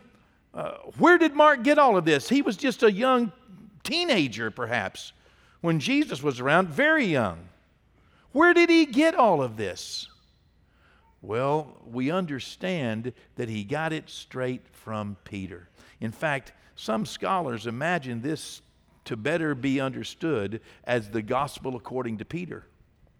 uh, 0.52 0.72
where 0.98 1.16
did 1.16 1.34
Mark 1.34 1.62
get 1.62 1.78
all 1.78 1.96
of 1.96 2.04
this? 2.04 2.28
He 2.28 2.42
was 2.42 2.56
just 2.56 2.82
a 2.82 2.90
young 2.90 3.30
teenager, 3.84 4.50
perhaps, 4.50 5.12
when 5.60 5.78
Jesus 5.78 6.22
was 6.22 6.40
around, 6.40 6.68
very 6.68 7.06
young. 7.06 7.38
Where 8.32 8.52
did 8.52 8.68
he 8.68 8.86
get 8.86 9.14
all 9.14 9.42
of 9.42 9.56
this? 9.56 10.08
Well, 11.22 11.80
we 11.86 12.10
understand 12.10 13.12
that 13.36 13.48
he 13.48 13.62
got 13.62 13.92
it 13.92 14.10
straight 14.10 14.66
from 14.72 15.16
Peter. 15.22 15.68
In 16.00 16.10
fact, 16.10 16.52
some 16.74 17.06
scholars 17.06 17.68
imagine 17.68 18.22
this 18.22 18.60
to 19.04 19.16
better 19.16 19.54
be 19.54 19.80
understood 19.80 20.60
as 20.84 21.10
the 21.10 21.22
gospel 21.22 21.76
according 21.76 22.18
to 22.18 22.24
Peter 22.24 22.66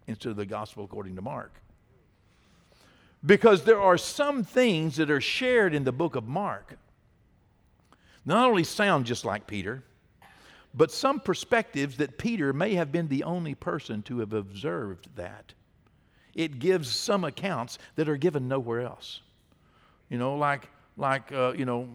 instead 0.05 0.31
of 0.31 0.35
the 0.35 0.45
gospel 0.45 0.83
according 0.83 1.15
to 1.15 1.21
Mark. 1.21 1.53
Because 3.25 3.63
there 3.63 3.81
are 3.81 3.97
some 3.97 4.43
things 4.43 4.97
that 4.97 5.09
are 5.09 5.21
shared 5.21 5.73
in 5.73 5.85
the 5.85 5.93
book 5.93 6.17
of 6.17 6.27
Mark, 6.27 6.77
not 8.25 8.49
only 8.49 8.65
sound 8.65 9.05
just 9.05 9.23
like 9.23 9.47
Peter, 9.47 9.81
but 10.73 10.91
some 10.91 11.21
perspectives 11.21 11.97
that 11.97 12.17
Peter 12.17 12.51
may 12.51 12.73
have 12.73 12.91
been 12.91 13.07
the 13.07 13.23
only 13.23 13.55
person 13.55 14.01
to 14.03 14.19
have 14.19 14.33
observed 14.33 15.07
that 15.15 15.53
it 16.35 16.59
gives 16.59 16.89
some 16.89 17.23
accounts 17.23 17.77
that 17.95 18.09
are 18.09 18.17
given 18.17 18.47
nowhere 18.47 18.81
else. 18.81 19.21
You 20.09 20.17
know, 20.17 20.35
like, 20.35 20.69
like 20.97 21.31
uh, 21.31 21.53
you 21.55 21.65
know, 21.65 21.87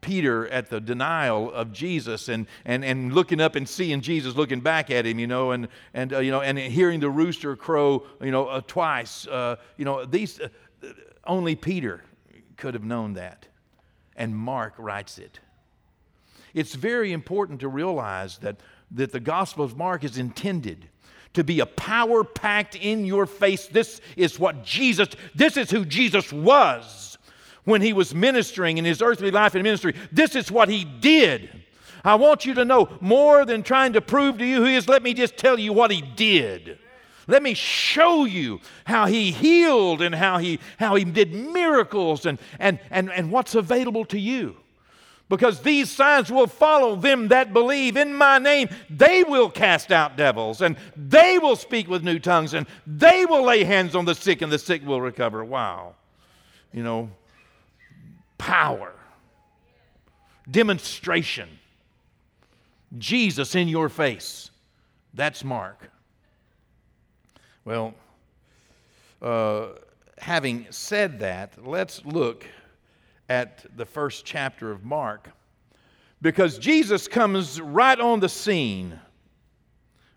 Peter 0.00 0.48
at 0.48 0.68
the 0.68 0.80
denial 0.80 1.52
of 1.52 1.72
Jesus 1.72 2.28
and, 2.28 2.46
and, 2.64 2.84
and 2.84 3.14
looking 3.14 3.40
up 3.40 3.54
and 3.54 3.68
seeing 3.68 4.00
Jesus 4.00 4.34
looking 4.34 4.60
back 4.60 4.90
at 4.90 5.06
him, 5.06 5.18
you 5.18 5.26
know, 5.26 5.52
and, 5.52 5.68
and, 5.94 6.12
uh, 6.12 6.18
you 6.18 6.30
know, 6.30 6.40
and 6.40 6.58
hearing 6.58 7.00
the 7.00 7.08
rooster 7.08 7.56
crow, 7.56 8.04
you 8.20 8.30
know, 8.30 8.46
uh, 8.46 8.60
twice. 8.66 9.26
Uh, 9.26 9.56
you 9.76 9.84
know, 9.84 10.04
these, 10.04 10.40
uh, 10.40 10.48
only 11.24 11.54
Peter 11.54 12.02
could 12.56 12.74
have 12.74 12.84
known 12.84 13.14
that. 13.14 13.46
And 14.16 14.36
Mark 14.36 14.74
writes 14.76 15.18
it. 15.18 15.40
It's 16.52 16.74
very 16.74 17.12
important 17.12 17.60
to 17.60 17.68
realize 17.68 18.38
that, 18.38 18.56
that 18.90 19.12
the 19.12 19.20
Gospel 19.20 19.64
of 19.64 19.76
Mark 19.76 20.04
is 20.04 20.18
intended 20.18 20.88
to 21.34 21.44
be 21.44 21.60
a 21.60 21.66
power 21.66 22.24
packed 22.24 22.74
in 22.76 23.04
your 23.04 23.26
face. 23.26 23.66
This 23.66 24.00
is 24.16 24.38
what 24.38 24.64
Jesus, 24.64 25.08
this 25.34 25.56
is 25.56 25.70
who 25.70 25.84
Jesus 25.84 26.32
was 26.32 27.18
when 27.64 27.80
he 27.80 27.92
was 27.92 28.14
ministering 28.14 28.78
in 28.78 28.84
his 28.84 29.00
earthly 29.00 29.30
life 29.30 29.54
and 29.54 29.62
ministry. 29.62 29.94
This 30.10 30.34
is 30.34 30.50
what 30.50 30.68
he 30.68 30.84
did. 30.84 31.50
I 32.04 32.16
want 32.16 32.44
you 32.44 32.54
to 32.54 32.64
know 32.64 32.88
more 33.00 33.44
than 33.44 33.62
trying 33.62 33.92
to 33.92 34.00
prove 34.00 34.38
to 34.38 34.44
you 34.44 34.56
who 34.56 34.64
he 34.64 34.74
is, 34.74 34.88
let 34.88 35.02
me 35.02 35.14
just 35.14 35.36
tell 35.36 35.58
you 35.58 35.72
what 35.72 35.90
he 35.90 36.02
did. 36.02 36.78
Let 37.28 37.42
me 37.42 37.54
show 37.54 38.24
you 38.24 38.60
how 38.84 39.06
he 39.06 39.30
healed 39.30 40.02
and 40.02 40.12
how 40.12 40.38
he, 40.38 40.58
how 40.78 40.96
he 40.96 41.04
did 41.04 41.32
miracles 41.32 42.26
and, 42.26 42.38
and, 42.58 42.80
and, 42.90 43.12
and 43.12 43.30
what's 43.30 43.54
available 43.54 44.04
to 44.06 44.18
you 44.18 44.56
because 45.32 45.60
these 45.60 45.90
signs 45.90 46.30
will 46.30 46.46
follow 46.46 46.94
them 46.94 47.28
that 47.28 47.54
believe 47.54 47.96
in 47.96 48.14
my 48.14 48.38
name. 48.38 48.68
They 48.90 49.24
will 49.24 49.48
cast 49.48 49.90
out 49.90 50.14
devils, 50.14 50.60
and 50.60 50.76
they 50.94 51.38
will 51.38 51.56
speak 51.56 51.88
with 51.88 52.04
new 52.04 52.18
tongues, 52.18 52.52
and 52.52 52.66
they 52.86 53.24
will 53.24 53.42
lay 53.42 53.64
hands 53.64 53.94
on 53.94 54.04
the 54.04 54.14
sick, 54.14 54.42
and 54.42 54.52
the 54.52 54.58
sick 54.58 54.84
will 54.84 55.00
recover. 55.00 55.42
Wow. 55.42 55.94
You 56.70 56.82
know, 56.82 57.10
power, 58.36 58.92
demonstration, 60.50 61.48
Jesus 62.98 63.54
in 63.54 63.68
your 63.68 63.88
face. 63.88 64.50
That's 65.14 65.42
Mark. 65.42 65.90
Well, 67.64 67.94
uh, 69.22 69.68
having 70.18 70.66
said 70.68 71.20
that, 71.20 71.54
let's 71.66 72.04
look 72.04 72.44
at 73.32 73.64
the 73.78 73.86
first 73.86 74.26
chapter 74.26 74.70
of 74.70 74.84
Mark 74.84 75.30
because 76.20 76.58
Jesus 76.58 77.08
comes 77.08 77.58
right 77.62 77.98
on 77.98 78.20
the 78.20 78.28
scene 78.28 79.00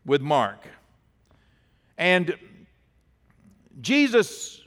with 0.06 0.22
Mark. 0.22 0.68
And 1.98 2.36
Jesus 3.80 4.62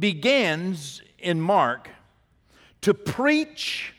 begins 0.00 1.00
in 1.20 1.40
Mark 1.40 1.90
to 2.80 2.92
preach 2.92 3.94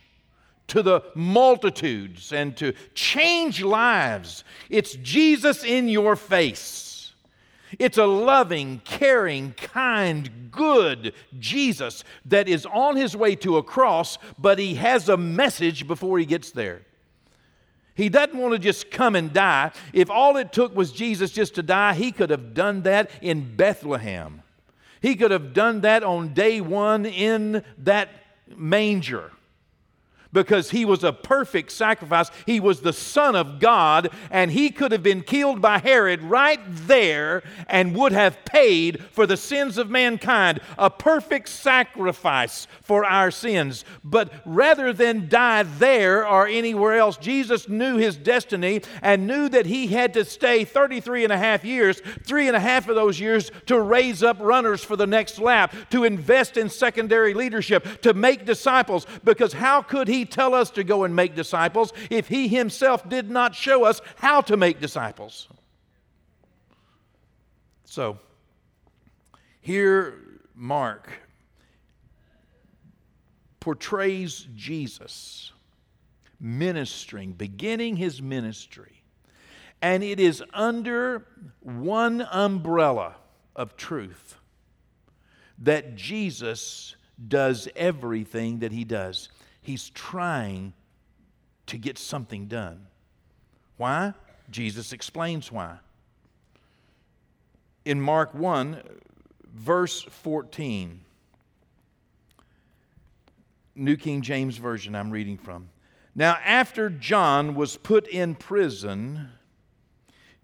to 0.68 0.82
the 0.82 1.02
multitudes 1.16 2.34
and 2.34 2.58
to 2.58 2.74
change 2.94 3.64
lives. 3.64 4.44
It's 4.70 4.96
Jesus 4.96 5.64
in 5.64 5.88
your 5.88 6.18
face. 6.18 6.93
It's 7.80 7.98
a 7.98 8.06
loving, 8.06 8.82
caring, 8.84 9.54
kind, 9.54 10.50
good 10.52 11.14
Jesus 11.40 12.04
that 12.26 12.48
is 12.48 12.66
on 12.66 12.96
his 12.96 13.16
way 13.16 13.36
to 13.38 13.58
a 13.58 13.64
cross, 13.64 14.18
but 14.38 14.60
he 14.60 14.76
has 14.76 15.10
a 15.10 15.18
message 15.18 15.88
before 15.88 16.20
he 16.20 16.26
gets 16.26 16.52
there. 16.52 16.82
He 17.96 18.10
doesn't 18.10 18.38
want 18.38 18.54
to 18.54 18.60
just 18.60 18.90
come 18.90 19.16
and 19.16 19.32
die. 19.32 19.72
If 19.94 20.10
all 20.10 20.38
it 20.38 20.52
took 20.52 20.76
was 20.76 20.92
Jesus 20.92 21.32
just 21.32 21.56
to 21.56 21.64
die, 21.64 21.94
he 21.94 22.12
could 22.12 22.32
have 22.32 22.54
done 22.54 22.84
that 22.84 23.12
in 23.22 23.56
Bethlehem. 23.56 24.42
He 25.02 25.16
could 25.16 25.32
have 25.32 25.54
done 25.54 25.82
that 25.82 26.04
on 26.04 26.34
day 26.34 26.62
one 26.62 27.06
in 27.06 27.64
that 27.80 28.10
manger 28.56 29.32
because 30.34 30.72
he 30.72 30.84
was 30.84 31.04
a 31.04 31.14
perfect 31.14 31.72
sacrifice. 31.72 32.30
He 32.46 32.60
was 32.60 32.82
the 32.82 32.92
Son 32.92 33.36
of 33.36 33.60
God, 33.60 34.10
and 34.30 34.52
he 34.52 34.72
could 34.72 34.92
have 34.92 35.04
been 35.04 35.22
killed 35.22 35.62
by 35.62 35.78
Herod 35.78 36.22
right 36.24 36.60
there 36.66 37.44
and 37.68 37.96
would 37.96 38.12
have 38.12 38.44
paid 38.44 39.02
for 39.12 39.26
the 39.26 39.38
sins 39.38 39.78
of 39.78 39.90
mankind. 39.90 40.60
A 40.78 40.90
perfect 40.90 41.48
sacrifice 41.50 42.68
for 42.82 43.06
our 43.06 43.32
sins. 43.32 43.86
But 44.04 44.34
rather 44.46 44.92
than 44.92 45.30
die 45.30 45.64
there 45.64 46.28
or 46.28 46.48
anywhere 46.48 46.98
else, 46.98 47.18
Jesus 47.18 47.70
knew 47.70 47.98
his 47.98 48.18
destiny 48.18 48.82
and 49.02 49.28
knew 49.28 49.48
that 49.50 49.68
he 49.68 49.88
had 49.88 50.14
to 50.16 50.26
stay 50.26 50.66
33 50.66 51.24
and 51.24 51.34
a 51.34 51.38
half 51.38 51.64
years, 51.64 52.02
three 52.24 52.48
and 52.48 52.58
a 52.58 52.60
half 52.60 52.90
of 52.90 52.96
those 52.96 53.20
years 53.20 53.52
to 53.68 53.80
raise 53.80 54.24
up 54.24 54.38
runners 54.40 54.84
for 54.84 54.96
the 54.96 55.08
next 55.08 55.40
lap, 55.40 55.76
to 55.92 56.04
invest 56.04 56.58
in 56.58 56.70
secondary 56.70 57.34
leadership, 57.34 58.02
to 58.02 58.14
make 58.14 58.46
disciples. 58.46 59.06
Because 59.24 59.54
how 59.54 59.82
could 59.82 60.08
he 60.08 60.23
tell 60.26 60.54
us 60.54 60.70
to 60.72 60.84
go 60.84 61.04
and 61.04 61.16
make 61.16 61.36
disciples 61.36 61.94
if 62.10 62.28
he 62.28 62.48
himself 62.48 63.08
did 63.08 63.30
not 63.30 63.56
show 63.56 63.84
us 63.84 64.02
how 64.18 64.42
to 64.42 64.58
make 64.58 64.80
disciples? 64.80 65.48
So, 67.86 68.18
here 69.62 70.16
Mark 70.56 71.10
portrays 73.60 74.48
Jesus 74.56 75.54
ministering, 76.44 77.32
beginning 77.32 77.96
his 77.96 78.22
ministry. 78.22 79.02
And 79.82 80.04
it 80.04 80.20
is 80.20 80.44
under 80.54 81.26
one 81.62 82.28
umbrella 82.30 83.16
of 83.56 83.78
truth 83.78 84.38
that 85.60 85.96
Jesus 85.96 86.96
does 87.28 87.70
everything 87.76 88.60
that 88.60 88.72
he 88.72 88.84
does. 88.84 89.30
He's 89.64 89.90
trying 89.92 90.74
to 91.68 91.78
get 91.78 91.98
something 91.98 92.48
done. 92.48 92.86
Why? 93.78 94.14
Jesus 94.50 94.92
explains 94.94 95.52
why. 95.52 95.78
In 97.86 98.00
Mark 98.00 98.34
1, 98.34 98.82
verse 99.54 100.04
14, 100.04 101.00
New 103.76 103.98
King 103.98 104.22
James 104.22 104.58
Version, 104.58 104.96
I'm 104.96 105.10
reading 105.10 105.38
from. 105.38 105.70
Now, 106.14 106.38
after 106.46 106.90
John 106.90 107.56
was 107.56 107.78
put 107.78 108.08
in 108.08 108.36
prison, 108.36 109.30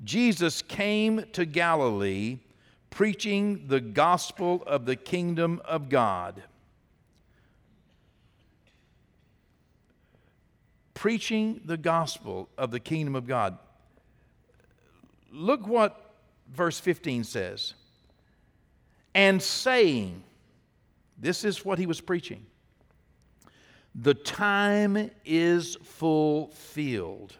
Jesus 0.03 0.61
came 0.61 1.25
to 1.33 1.45
Galilee 1.45 2.39
preaching 2.89 3.67
the 3.67 3.81
gospel 3.81 4.63
of 4.65 4.85
the 4.85 4.95
kingdom 4.95 5.61
of 5.65 5.89
God 5.89 6.41
preaching 10.99 11.61
the 11.63 11.77
gospel 11.77 12.49
of 12.57 12.71
the 12.71 12.79
kingdom 12.79 13.15
of 13.15 13.25
God. 13.25 13.57
Look 15.31 15.65
what 15.65 16.13
verse 16.53 16.77
15 16.77 17.23
says. 17.23 17.73
And 19.15 19.41
saying, 19.41 20.21
this 21.17 21.45
is 21.45 21.63
what 21.63 21.79
he 21.79 21.85
was 21.85 22.01
preaching. 22.01 22.45
The 23.95 24.13
time 24.13 25.09
is 25.23 25.77
fulfilled. 25.83 27.33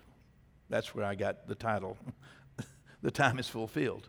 That's 0.69 0.95
where 0.95 1.03
I 1.03 1.15
got 1.15 1.45
the 1.49 1.55
title. 1.55 1.97
the 3.01 3.11
time 3.11 3.39
is 3.39 3.49
fulfilled. 3.49 4.07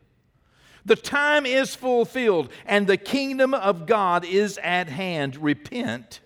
The 0.85 0.95
time 0.95 1.45
is 1.45 1.75
fulfilled, 1.75 2.51
and 2.67 2.87
the 2.87 2.97
kingdom 2.97 3.55
of 3.55 3.87
God 3.87 4.25
is 4.25 4.61
at 4.63 4.89
hand. 4.89 5.37
Repent 5.39 6.21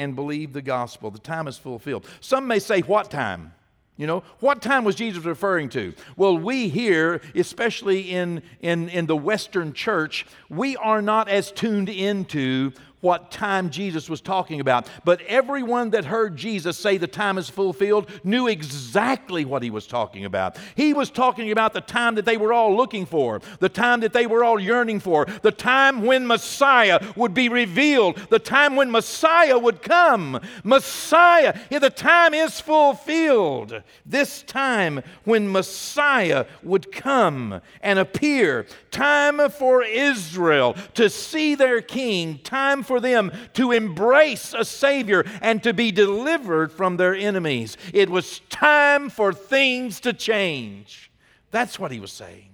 and 0.00 0.16
believe 0.16 0.54
the 0.54 0.62
gospel. 0.62 1.10
The 1.10 1.18
time 1.18 1.46
is 1.46 1.58
fulfilled. 1.58 2.06
Some 2.20 2.46
may 2.46 2.58
say, 2.58 2.80
What 2.80 3.10
time? 3.10 3.52
You 3.98 4.06
know, 4.06 4.22
what 4.38 4.62
time 4.62 4.84
was 4.84 4.94
Jesus 4.94 5.22
referring 5.26 5.68
to? 5.70 5.92
Well, 6.16 6.38
we 6.38 6.70
here, 6.70 7.20
especially 7.34 8.10
in, 8.10 8.42
in, 8.62 8.88
in 8.88 9.04
the 9.04 9.16
Western 9.16 9.74
church, 9.74 10.24
we 10.48 10.74
are 10.76 11.02
not 11.02 11.28
as 11.28 11.52
tuned 11.52 11.90
into 11.90 12.72
what 13.00 13.30
time 13.30 13.70
Jesus 13.70 14.10
was 14.10 14.20
talking 14.20 14.60
about. 14.60 14.88
But 15.04 15.20
everyone 15.22 15.90
that 15.90 16.04
heard 16.04 16.36
Jesus 16.36 16.76
say 16.76 16.98
the 16.98 17.06
time 17.06 17.38
is 17.38 17.48
fulfilled 17.48 18.10
knew 18.24 18.46
exactly 18.46 19.44
what 19.44 19.62
he 19.62 19.70
was 19.70 19.86
talking 19.86 20.24
about. 20.24 20.58
He 20.74 20.92
was 20.92 21.10
talking 21.10 21.50
about 21.50 21.72
the 21.72 21.80
time 21.80 22.14
that 22.16 22.24
they 22.24 22.36
were 22.36 22.52
all 22.52 22.76
looking 22.76 23.06
for, 23.06 23.40
the 23.58 23.68
time 23.68 24.00
that 24.00 24.12
they 24.12 24.26
were 24.26 24.44
all 24.44 24.60
yearning 24.60 25.00
for, 25.00 25.26
the 25.42 25.50
time 25.50 26.02
when 26.02 26.26
Messiah 26.26 27.00
would 27.16 27.34
be 27.34 27.48
revealed, 27.48 28.16
the 28.30 28.38
time 28.38 28.76
when 28.76 28.90
Messiah 28.90 29.58
would 29.58 29.82
come. 29.82 30.40
Messiah, 30.64 31.58
the 31.70 31.90
time 31.90 32.34
is 32.34 32.60
fulfilled. 32.60 33.82
This 34.04 34.42
time 34.42 35.02
when 35.24 35.50
Messiah 35.50 36.46
would 36.62 36.92
come 36.92 37.60
and 37.80 37.98
appear. 37.98 38.66
Time 38.90 39.48
for 39.50 39.82
Israel 39.82 40.76
to 40.94 41.08
see 41.08 41.54
their 41.54 41.80
king. 41.80 42.38
Time 42.38 42.82
for 42.90 42.98
them 42.98 43.30
to 43.54 43.70
embrace 43.70 44.52
a 44.52 44.64
Savior 44.64 45.24
and 45.40 45.62
to 45.62 45.72
be 45.72 45.92
delivered 45.92 46.72
from 46.72 46.96
their 46.96 47.14
enemies. 47.14 47.76
It 47.94 48.10
was 48.10 48.40
time 48.50 49.10
for 49.10 49.32
things 49.32 50.00
to 50.00 50.12
change. 50.12 51.08
That's 51.52 51.78
what 51.78 51.92
he 51.92 52.00
was 52.00 52.10
saying. 52.10 52.48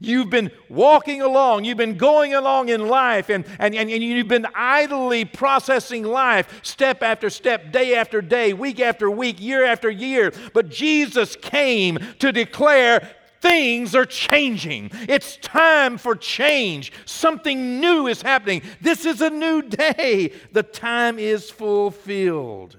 You've 0.00 0.30
been 0.30 0.50
walking 0.70 1.20
along, 1.20 1.64
you've 1.64 1.76
been 1.76 1.98
going 1.98 2.32
along 2.32 2.70
in 2.70 2.88
life, 2.88 3.28
and, 3.28 3.44
and, 3.58 3.74
and, 3.74 3.90
and 3.90 4.02
you've 4.02 4.28
been 4.28 4.46
idly 4.54 5.26
processing 5.26 6.04
life 6.04 6.64
step 6.64 7.02
after 7.02 7.28
step, 7.28 7.70
day 7.70 7.96
after 7.96 8.22
day, 8.22 8.54
week 8.54 8.80
after 8.80 9.10
week, 9.10 9.42
year 9.42 9.66
after 9.66 9.90
year. 9.90 10.32
But 10.54 10.70
Jesus 10.70 11.36
came 11.36 11.98
to 12.18 12.32
declare 12.32 13.14
Things 13.44 13.94
are 13.94 14.06
changing. 14.06 14.90
It's 15.06 15.36
time 15.36 15.98
for 15.98 16.16
change. 16.16 16.90
Something 17.04 17.78
new 17.78 18.06
is 18.06 18.22
happening. 18.22 18.62
This 18.80 19.04
is 19.04 19.20
a 19.20 19.28
new 19.28 19.60
day. 19.60 20.32
The 20.52 20.62
time 20.62 21.18
is 21.18 21.50
fulfilled. 21.50 22.78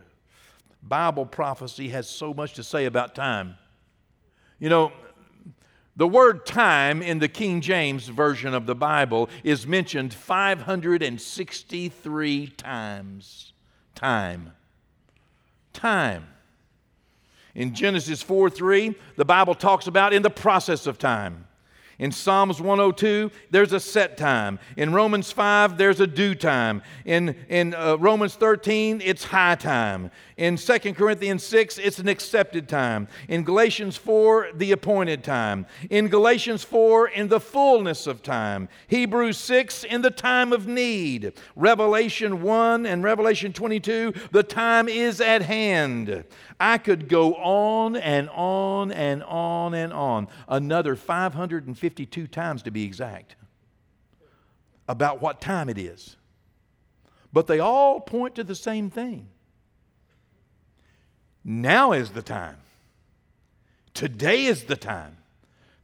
Bible 0.81 1.27
prophecy 1.27 1.89
has 1.89 2.09
so 2.09 2.33
much 2.33 2.55
to 2.55 2.63
say 2.63 2.85
about 2.85 3.13
time. 3.13 3.59
You 4.57 4.69
know, 4.69 4.91
the 5.95 6.07
word 6.07 6.47
time 6.47 7.03
in 7.03 7.19
the 7.19 7.27
King 7.27 7.61
James 7.61 8.07
Version 8.07 8.55
of 8.55 8.65
the 8.65 8.73
Bible 8.73 9.29
is 9.43 9.67
mentioned 9.67 10.15
563 10.15 12.47
times. 12.47 13.53
Time. 13.93 14.53
Time. 15.73 16.25
In 17.55 17.73
Genesis 17.73 18.21
4 18.21 18.49
3, 18.49 18.95
the 19.15 19.25
Bible 19.25 19.55
talks 19.55 19.87
about 19.87 20.13
in 20.13 20.21
the 20.21 20.29
process 20.29 20.85
of 20.85 20.97
time. 20.97 21.47
In 21.97 22.11
Psalms 22.11 22.59
102, 22.59 23.31
there's 23.51 23.71
a 23.71 23.79
set 23.79 24.17
time. 24.17 24.59
In 24.75 24.93
Romans 24.93 25.31
5, 25.31 25.77
there's 25.77 26.01
a 26.01 26.07
due 26.07 26.35
time. 26.35 26.81
In, 27.05 27.37
in 27.47 27.73
uh, 27.73 27.95
Romans 27.95 28.35
13, 28.35 29.01
it's 29.03 29.23
high 29.23 29.55
time. 29.55 30.11
In 30.37 30.57
2 30.57 30.93
Corinthians 30.93 31.43
6, 31.43 31.77
it's 31.77 31.97
an 31.97 32.09
accepted 32.09 32.67
time. 32.67 33.07
In 33.29 33.45
Galatians 33.45 33.95
4, 33.95 34.49
the 34.53 34.73
appointed 34.73 35.23
time. 35.23 35.65
In 35.89 36.09
Galatians 36.09 36.61
4, 36.61 37.07
in 37.07 37.29
the 37.29 37.39
fullness 37.39 38.05
of 38.05 38.21
time. 38.21 38.67
Hebrews 38.87 39.37
6, 39.37 39.85
in 39.85 40.01
the 40.01 40.11
time 40.11 40.51
of 40.51 40.67
need. 40.67 41.31
Revelation 41.55 42.41
1 42.41 42.85
and 42.85 43.01
Revelation 43.01 43.53
22, 43.53 44.13
the 44.31 44.43
time 44.43 44.89
is 44.89 45.21
at 45.21 45.41
hand. 45.41 46.25
I 46.59 46.79
could 46.79 47.07
go 47.07 47.35
on 47.35 47.95
and 47.95 48.29
on 48.31 48.91
and 48.91 49.23
on 49.23 49.73
and 49.73 49.93
on, 49.93 50.27
another 50.49 50.97
552 50.97 52.27
times 52.27 52.61
to 52.63 52.71
be 52.71 52.83
exact, 52.83 53.37
about 54.89 55.21
what 55.21 55.39
time 55.39 55.69
it 55.69 55.77
is. 55.77 56.17
But 57.31 57.47
they 57.47 57.59
all 57.59 58.01
point 58.01 58.35
to 58.35 58.43
the 58.43 58.55
same 58.55 58.89
thing. 58.89 59.29
Now 61.45 61.91
is 61.91 62.09
the 62.09 62.23
time. 62.23 62.57
Today 63.93 64.45
is 64.45 64.63
the 64.63 64.75
time. 64.75 65.15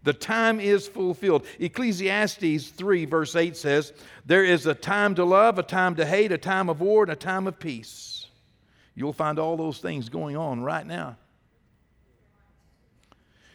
The 0.04 0.14
time 0.14 0.60
is 0.60 0.88
fulfilled. 0.88 1.46
Ecclesiastes 1.60 2.70
3, 2.70 3.06
verse 3.06 3.36
8 3.36 3.56
says, 3.56 3.94
There 4.26 4.44
is 4.44 4.66
a 4.66 4.74
time 4.74 5.14
to 5.16 5.24
love, 5.24 5.60
a 5.60 5.64
time 5.64 5.96
to 5.98 6.06
hate, 6.06 6.32
a 6.32 6.40
time 6.40 6.68
of 6.70 6.82
war, 6.82 7.04
and 7.04 7.12
a 7.12 7.16
time 7.16 7.46
of 7.46 7.60
peace. 7.60 8.26
You'll 8.96 9.14
find 9.14 9.38
all 9.38 9.56
those 9.56 9.78
things 9.78 10.10
going 10.10 10.36
on 10.36 10.64
right 10.64 10.86
now. 10.86 11.18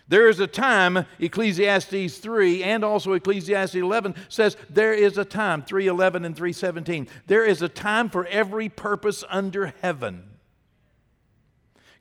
There 0.08 0.28
is 0.28 0.38
a 0.38 0.46
time, 0.46 1.04
Ecclesiastes 1.18 2.18
3 2.18 2.62
and 2.62 2.84
also 2.84 3.14
Ecclesiastes 3.14 3.74
11 3.74 4.14
says 4.28 4.56
there 4.70 4.94
is 4.94 5.18
a 5.18 5.24
time, 5.24 5.62
311 5.62 6.24
and 6.24 6.36
317. 6.36 7.08
There 7.26 7.44
is 7.44 7.60
a 7.60 7.68
time 7.68 8.08
for 8.08 8.24
every 8.26 8.68
purpose 8.68 9.24
under 9.28 9.74
heaven. 9.82 10.35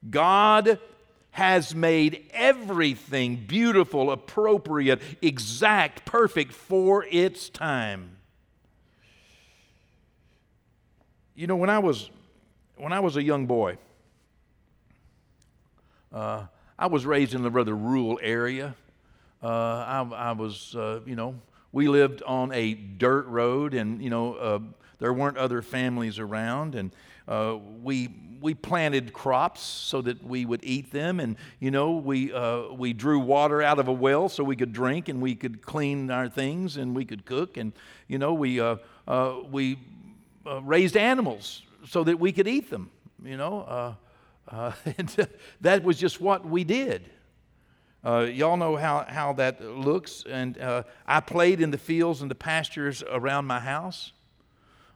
God 0.09 0.79
has 1.31 1.75
made 1.75 2.29
everything 2.31 3.35
beautiful, 3.47 4.11
appropriate, 4.11 5.01
exact, 5.21 6.05
perfect 6.05 6.53
for 6.53 7.05
its 7.09 7.49
time. 7.49 8.17
You 11.35 11.47
know, 11.47 11.57
when 11.57 11.69
I 11.69 11.79
was 11.79 12.09
when 12.77 12.93
I 12.93 13.01
was 13.01 13.17
a 13.17 13.23
young 13.23 13.45
boy, 13.45 13.77
uh, 16.13 16.45
I 16.77 16.87
was 16.87 17.05
raised 17.05 17.33
in 17.33 17.45
a 17.45 17.49
rather 17.49 17.75
rural 17.75 18.19
area. 18.21 18.75
Uh, 19.43 19.47
I, 19.47 20.07
I, 20.15 20.31
was, 20.31 20.75
uh, 20.75 21.01
you 21.05 21.15
know, 21.15 21.35
we 21.71 21.87
lived 21.87 22.23
on 22.23 22.51
a 22.53 22.73
dirt 22.73 23.27
road, 23.27 23.73
and 23.73 24.01
you 24.01 24.09
know, 24.09 24.35
uh, 24.35 24.59
there 24.99 25.13
weren't 25.13 25.37
other 25.37 25.61
families 25.61 26.19
around, 26.19 26.75
and 26.75 26.91
uh, 27.27 27.57
we 27.83 28.09
we 28.41 28.53
planted 28.53 29.13
crops 29.13 29.61
so 29.61 30.01
that 30.01 30.23
we 30.23 30.45
would 30.45 30.63
eat 30.63 30.91
them, 30.91 31.19
and 31.19 31.35
you 31.59 31.71
know, 31.71 31.91
we 31.91 32.31
uh, 32.33 32.71
we 32.71 32.93
drew 32.93 33.19
water 33.19 33.61
out 33.61 33.79
of 33.79 33.87
a 33.87 33.93
well 33.93 34.29
so 34.29 34.43
we 34.43 34.55
could 34.55 34.73
drink, 34.73 35.09
and 35.09 35.21
we 35.21 35.35
could 35.35 35.61
clean 35.61 36.11
our 36.11 36.29
things, 36.29 36.77
and 36.77 36.95
we 36.95 37.05
could 37.05 37.25
cook, 37.25 37.57
and 37.57 37.73
you 38.07 38.17
know, 38.17 38.33
we 38.33 38.61
we 39.51 39.77
raised 40.61 40.97
animals 40.97 41.63
so 41.87 42.03
that 42.03 42.19
we 42.19 42.31
could 42.31 42.47
eat 42.47 42.69
them. 42.69 42.89
You 43.23 43.37
know, 43.37 43.61
uh, 43.61 43.93
uh, 44.47 44.71
that 45.61 45.83
was 45.83 45.97
just 45.97 46.21
what 46.21 46.45
we 46.45 46.63
did. 46.63 47.09
Uh, 48.05 48.19
y'all 48.19 48.57
know 48.57 48.75
how, 48.75 49.03
how 49.07 49.33
that 49.33 49.63
looks. 49.63 50.23
And 50.29 50.59
uh, 50.59 50.83
I 51.07 51.21
played 51.21 51.59
in 51.59 51.71
the 51.71 51.77
fields 51.77 52.21
and 52.21 52.29
the 52.29 52.35
pastures 52.35 53.03
around 53.09 53.45
my 53.45 53.59
house. 53.59 54.11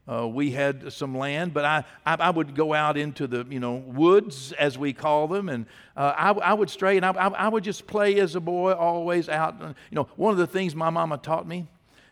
Uh, 0.09 0.27
we 0.27 0.49
had 0.49 0.91
some 0.91 1.15
land, 1.15 1.53
but 1.53 1.63
I, 1.63 1.83
I, 2.03 2.15
I, 2.15 2.29
would 2.31 2.55
go 2.55 2.73
out 2.73 2.97
into 2.97 3.27
the 3.27 3.45
you 3.47 3.59
know 3.59 3.75
woods 3.75 4.53
as 4.53 4.75
we 4.75 4.91
call 4.91 5.27
them, 5.27 5.49
and 5.49 5.67
uh, 5.95 6.13
I, 6.17 6.31
I 6.31 6.53
would 6.53 6.71
stray 6.71 6.97
and 6.97 7.05
I, 7.05 7.11
I, 7.11 7.47
would 7.47 7.63
just 7.63 7.85
play 7.85 8.19
as 8.19 8.33
a 8.33 8.39
boy, 8.39 8.71
always 8.71 9.29
out. 9.29 9.61
You 9.61 9.75
know, 9.91 10.07
one 10.15 10.31
of 10.31 10.39
the 10.39 10.47
things 10.47 10.73
my 10.73 10.89
mama 10.89 11.19
taught 11.19 11.47
me, 11.47 11.67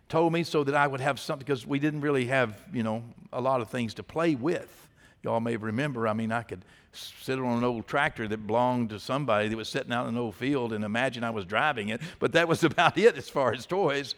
told 0.09 0.31
me 0.31 0.43
so 0.43 0.63
that 0.63 0.75
I 0.75 0.85
would 0.85 1.01
have 1.01 1.19
something 1.19 1.43
because 1.43 1.65
we 1.65 1.79
didn't 1.79 2.01
really 2.01 2.27
have 2.27 2.61
you 2.71 2.83
know 2.83 3.03
a 3.33 3.41
lot 3.41 3.61
of 3.61 3.69
things 3.69 3.95
to 3.95 4.03
play 4.03 4.35
with. 4.35 4.87
Y'all 5.23 5.39
may 5.39 5.57
remember, 5.57 6.07
I 6.07 6.13
mean, 6.13 6.31
I 6.31 6.43
could 6.43 6.63
sit 6.91 7.39
on 7.39 7.57
an 7.57 7.63
old 7.63 7.87
tractor 7.87 8.27
that 8.27 8.45
belonged 8.45 8.89
to 8.91 8.99
somebody 8.99 9.47
that 9.47 9.57
was 9.57 9.69
sitting 9.69 9.91
out 9.91 10.07
in 10.07 10.13
an 10.13 10.21
old 10.21 10.35
field 10.35 10.71
and 10.71 10.83
imagine 10.83 11.23
I 11.23 11.31
was 11.31 11.45
driving 11.45 11.89
it, 11.89 12.01
but 12.19 12.33
that 12.33 12.47
was 12.47 12.63
about 12.63 12.95
it 12.99 13.17
as 13.17 13.27
far 13.27 13.53
as 13.53 13.65
toys. 13.65 14.13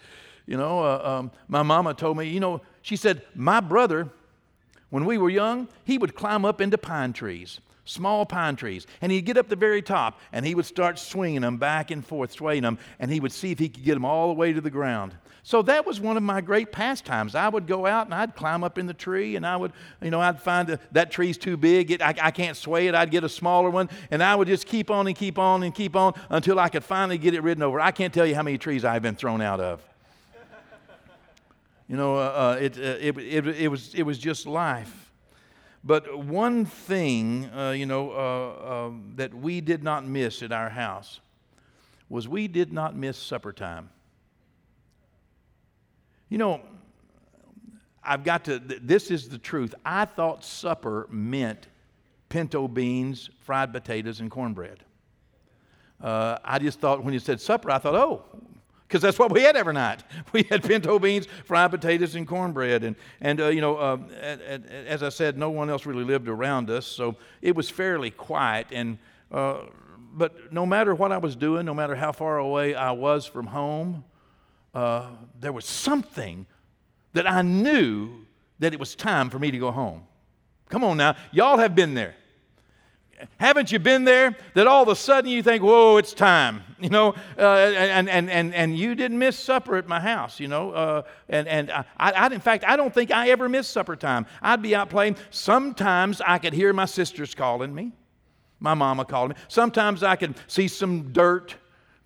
You 0.46 0.58
know, 0.58 0.84
uh, 0.84 1.20
um, 1.20 1.32
my 1.48 1.63
mama 1.63 1.94
told 1.94 2.18
me, 2.18 2.28
you 2.28 2.39
know, 2.39 2.62
she 2.82 2.96
said, 2.96 3.22
my 3.36 3.60
brother, 3.60 4.10
when 4.89 5.06
we 5.06 5.18
were 5.18 5.30
young, 5.30 5.68
he 5.86 5.98
would 5.98 6.15
climb 6.15 6.46
up 6.46 6.62
into 6.62 6.78
pine 6.78 7.13
trees 7.13 7.60
small 7.89 8.26
pine 8.26 8.56
trees. 8.56 8.86
And 9.02 9.12
he'd 9.12 9.26
get 9.26 9.38
up 9.38 9.50
the 9.50 9.56
very 9.56 9.82
top 9.82 10.20
and 10.32 10.46
he 10.46 10.56
would 10.56 10.65
start 10.65 11.00
swinging 11.00 11.42
them 11.42 11.58
back 11.58 11.92
and 11.92 12.06
forth, 12.06 12.32
swaying 12.32 12.62
them, 12.62 12.78
and 13.00 13.12
he 13.12 13.20
would 13.20 13.32
see 13.32 13.52
if 13.52 13.60
he 13.60 13.68
could 13.68 13.84
get 13.84 13.96
them 13.96 14.06
all 14.06 14.28
the 14.28 14.34
way 14.36 14.54
to 14.54 14.62
the 14.62 14.70
ground. 14.70 15.15
So 15.42 15.63
that 15.63 15.86
was 15.88 16.00
one 16.00 16.15
of 16.15 16.22
my 16.22 16.42
great 16.42 16.72
pastimes. 16.72 17.34
I 17.34 17.50
would 17.50 17.65
go 17.65 17.88
out 17.88 18.06
and 18.06 18.13
I'd 18.13 18.36
climb 18.36 18.63
up 18.63 18.78
in 18.78 18.86
the 18.86 18.94
tree 18.94 19.36
and 19.36 19.48
I 19.48 19.58
would, 19.58 19.72
you 20.02 20.12
know, 20.12 20.22
I'd 20.22 20.39
find 20.39 20.70
a, 20.70 20.80
that 20.92 21.10
tree's 21.10 21.38
too 21.38 21.58
big. 21.58 21.89
It, 21.89 22.02
I, 22.02 22.13
I 22.22 22.32
can't 22.32 22.56
sway 22.56 22.88
it. 22.88 22.94
I'd 22.94 23.10
get 23.10 23.24
a 23.24 23.30
smaller 23.30 23.72
one 23.72 23.89
and 24.12 24.22
I 24.22 24.36
would 24.36 24.48
just 24.48 24.68
keep 24.68 24.92
on 24.92 25.08
and 25.08 25.15
keep 25.15 25.39
on 25.39 25.63
and 25.63 25.74
keep 25.74 25.96
on 25.96 26.13
until 26.30 26.60
I 26.60 26.70
could 26.70 26.84
finally 26.84 27.18
get 27.18 27.34
it 27.34 27.42
ridden 27.42 27.63
over. 27.63 27.80
I 27.80 27.92
can't 27.92 28.13
tell 28.13 28.28
you 28.28 28.36
how 28.36 28.44
many 28.44 28.60
trees 28.60 28.86
I've 28.86 29.02
been 29.02 29.15
thrown 29.15 29.42
out 29.42 29.60
of. 29.60 29.84
You 31.89 31.97
know, 31.97 32.15
uh, 32.15 32.19
uh, 32.19 32.58
it, 32.62 32.78
uh, 32.78 32.82
it, 32.82 33.17
it, 33.17 33.47
it, 33.47 33.67
was, 33.67 33.95
it 33.95 34.04
was 34.04 34.19
just 34.19 34.45
life. 34.45 35.12
But 35.84 36.19
one 36.19 36.65
thing, 36.65 37.45
uh, 37.45 37.71
you 37.71 37.88
know, 37.88 38.12
uh, 38.12 38.88
um, 38.88 39.13
that 39.15 39.34
we 39.34 39.60
did 39.60 39.82
not 39.82 40.06
miss 40.06 40.43
at 40.43 40.52
our 40.52 40.69
house 40.69 41.19
was 42.08 42.28
we 42.28 42.47
did 42.47 42.71
not 42.71 42.95
miss 42.95 43.17
supper 43.17 43.52
time. 43.52 43.89
You 46.30 46.38
know, 46.38 46.62
I've 48.04 48.23
got 48.23 48.45
to, 48.45 48.60
this 48.60 49.10
is 49.10 49.30
the 49.30 49.39
truth. 49.39 49.73
I 49.84 50.06
thought 50.06 50.43
supper 50.43 51.08
meant 51.10 51.67
pinto 52.30 52.67
beans, 52.67 53.32
fried 53.39 53.73
potatoes, 53.73 54.19
and 54.19 54.30
cornbread. 54.30 54.84
Uh, 55.99 56.38
I 56.43 56.60
just 56.60 56.80
thought 56.80 57.04
when 57.04 57.15
you 57.15 57.19
said 57.19 57.41
supper, 57.41 57.71
I 57.71 57.80
thought, 57.80 57.95
oh, 57.95 58.25
because 58.89 59.04
that's 59.04 59.19
what 59.19 59.32
we 59.32 59.43
had 59.43 59.56
every 59.56 59.73
night. 59.73 60.04
We 60.34 60.43
had 60.43 60.63
pinto 60.63 60.97
beans, 60.97 61.28
fried 61.45 61.69
potatoes, 61.69 62.15
and 62.15 62.28
cornbread. 62.28 62.84
And, 62.84 62.95
and 63.21 63.39
uh, 63.39 63.47
you 63.47 63.62
know, 63.62 63.78
uh, 63.78 63.97
as 64.88 65.04
I 65.04 65.10
said, 65.10 65.38
no 65.38 65.52
one 65.52 65.69
else 65.69 65.86
really 65.86 66.04
lived 66.04 66.28
around 66.28 66.69
us, 66.71 66.86
so 66.88 67.15
it 67.41 67.56
was 67.56 67.69
fairly 67.69 68.10
quiet. 68.10 68.67
And, 68.71 68.97
uh, 69.32 69.62
but 70.13 70.52
no 70.52 70.65
matter 70.65 70.95
what 70.95 71.12
I 71.12 71.19
was 71.19 71.36
doing, 71.36 71.65
no 71.65 71.73
matter 71.73 71.95
how 71.95 72.12
far 72.12 72.39
away 72.39 72.73
I 72.73 72.91
was 72.91 73.28
from 73.28 73.45
home, 73.47 74.04
uh, 74.73 75.08
there 75.39 75.52
was 75.52 75.65
something 75.65 76.47
that 77.13 77.30
I 77.30 77.43
knew 77.43 78.25
that 78.58 78.73
it 78.73 78.80
was 78.80 78.95
time 78.95 79.30
for 79.30 79.38
me 79.38 79.52
to 79.52 79.58
go 79.60 79.71
home. 79.71 80.04
Come 80.67 80.84
on 80.84 80.97
now, 80.97 81.15
y'all 81.32 81.60
have 81.60 81.75
been 81.75 81.93
there. 81.93 82.15
Haven't 83.38 83.71
you 83.71 83.79
been 83.79 84.05
there? 84.05 84.36
That 84.53 84.67
all 84.67 84.84
of 84.84 84.89
a 84.89 84.95
sudden 84.95 85.29
you 85.29 85.43
think, 85.43 85.63
whoa, 85.63 85.97
it's 85.97 86.13
time, 86.13 86.63
you 86.79 86.89
know, 86.89 87.15
uh, 87.38 87.41
and, 87.41 88.10
and, 88.10 88.29
and, 88.29 88.53
and 88.53 88.77
you 88.77 88.95
didn't 88.95 89.17
miss 89.17 89.38
supper 89.38 89.75
at 89.75 89.88
my 89.88 89.99
house, 89.99 90.39
you 90.39 90.47
know. 90.47 90.71
Uh, 90.71 91.01
and 91.27 91.47
and 91.47 91.71
I, 91.71 91.84
I, 91.97 92.27
in 92.27 92.39
fact, 92.39 92.63
I 92.65 92.75
don't 92.75 92.93
think 92.93 93.12
I 93.12 93.29
ever 93.29 93.49
missed 93.49 93.71
supper 93.71 93.95
time. 93.95 94.25
I'd 94.41 94.62
be 94.62 94.75
out 94.75 94.89
playing. 94.89 95.17
Sometimes 95.29 96.21
I 96.21 96.38
could 96.38 96.53
hear 96.53 96.73
my 96.73 96.86
sisters 96.86 97.36
calling 97.36 97.73
me, 97.73 97.91
my 98.60 98.73
mama 98.73 99.05
calling 99.05 99.29
me. 99.29 99.36
Sometimes 99.47 100.03
I 100.03 100.15
could 100.15 100.36
see 100.47 100.67
some 100.67 101.12
dirt 101.12 101.55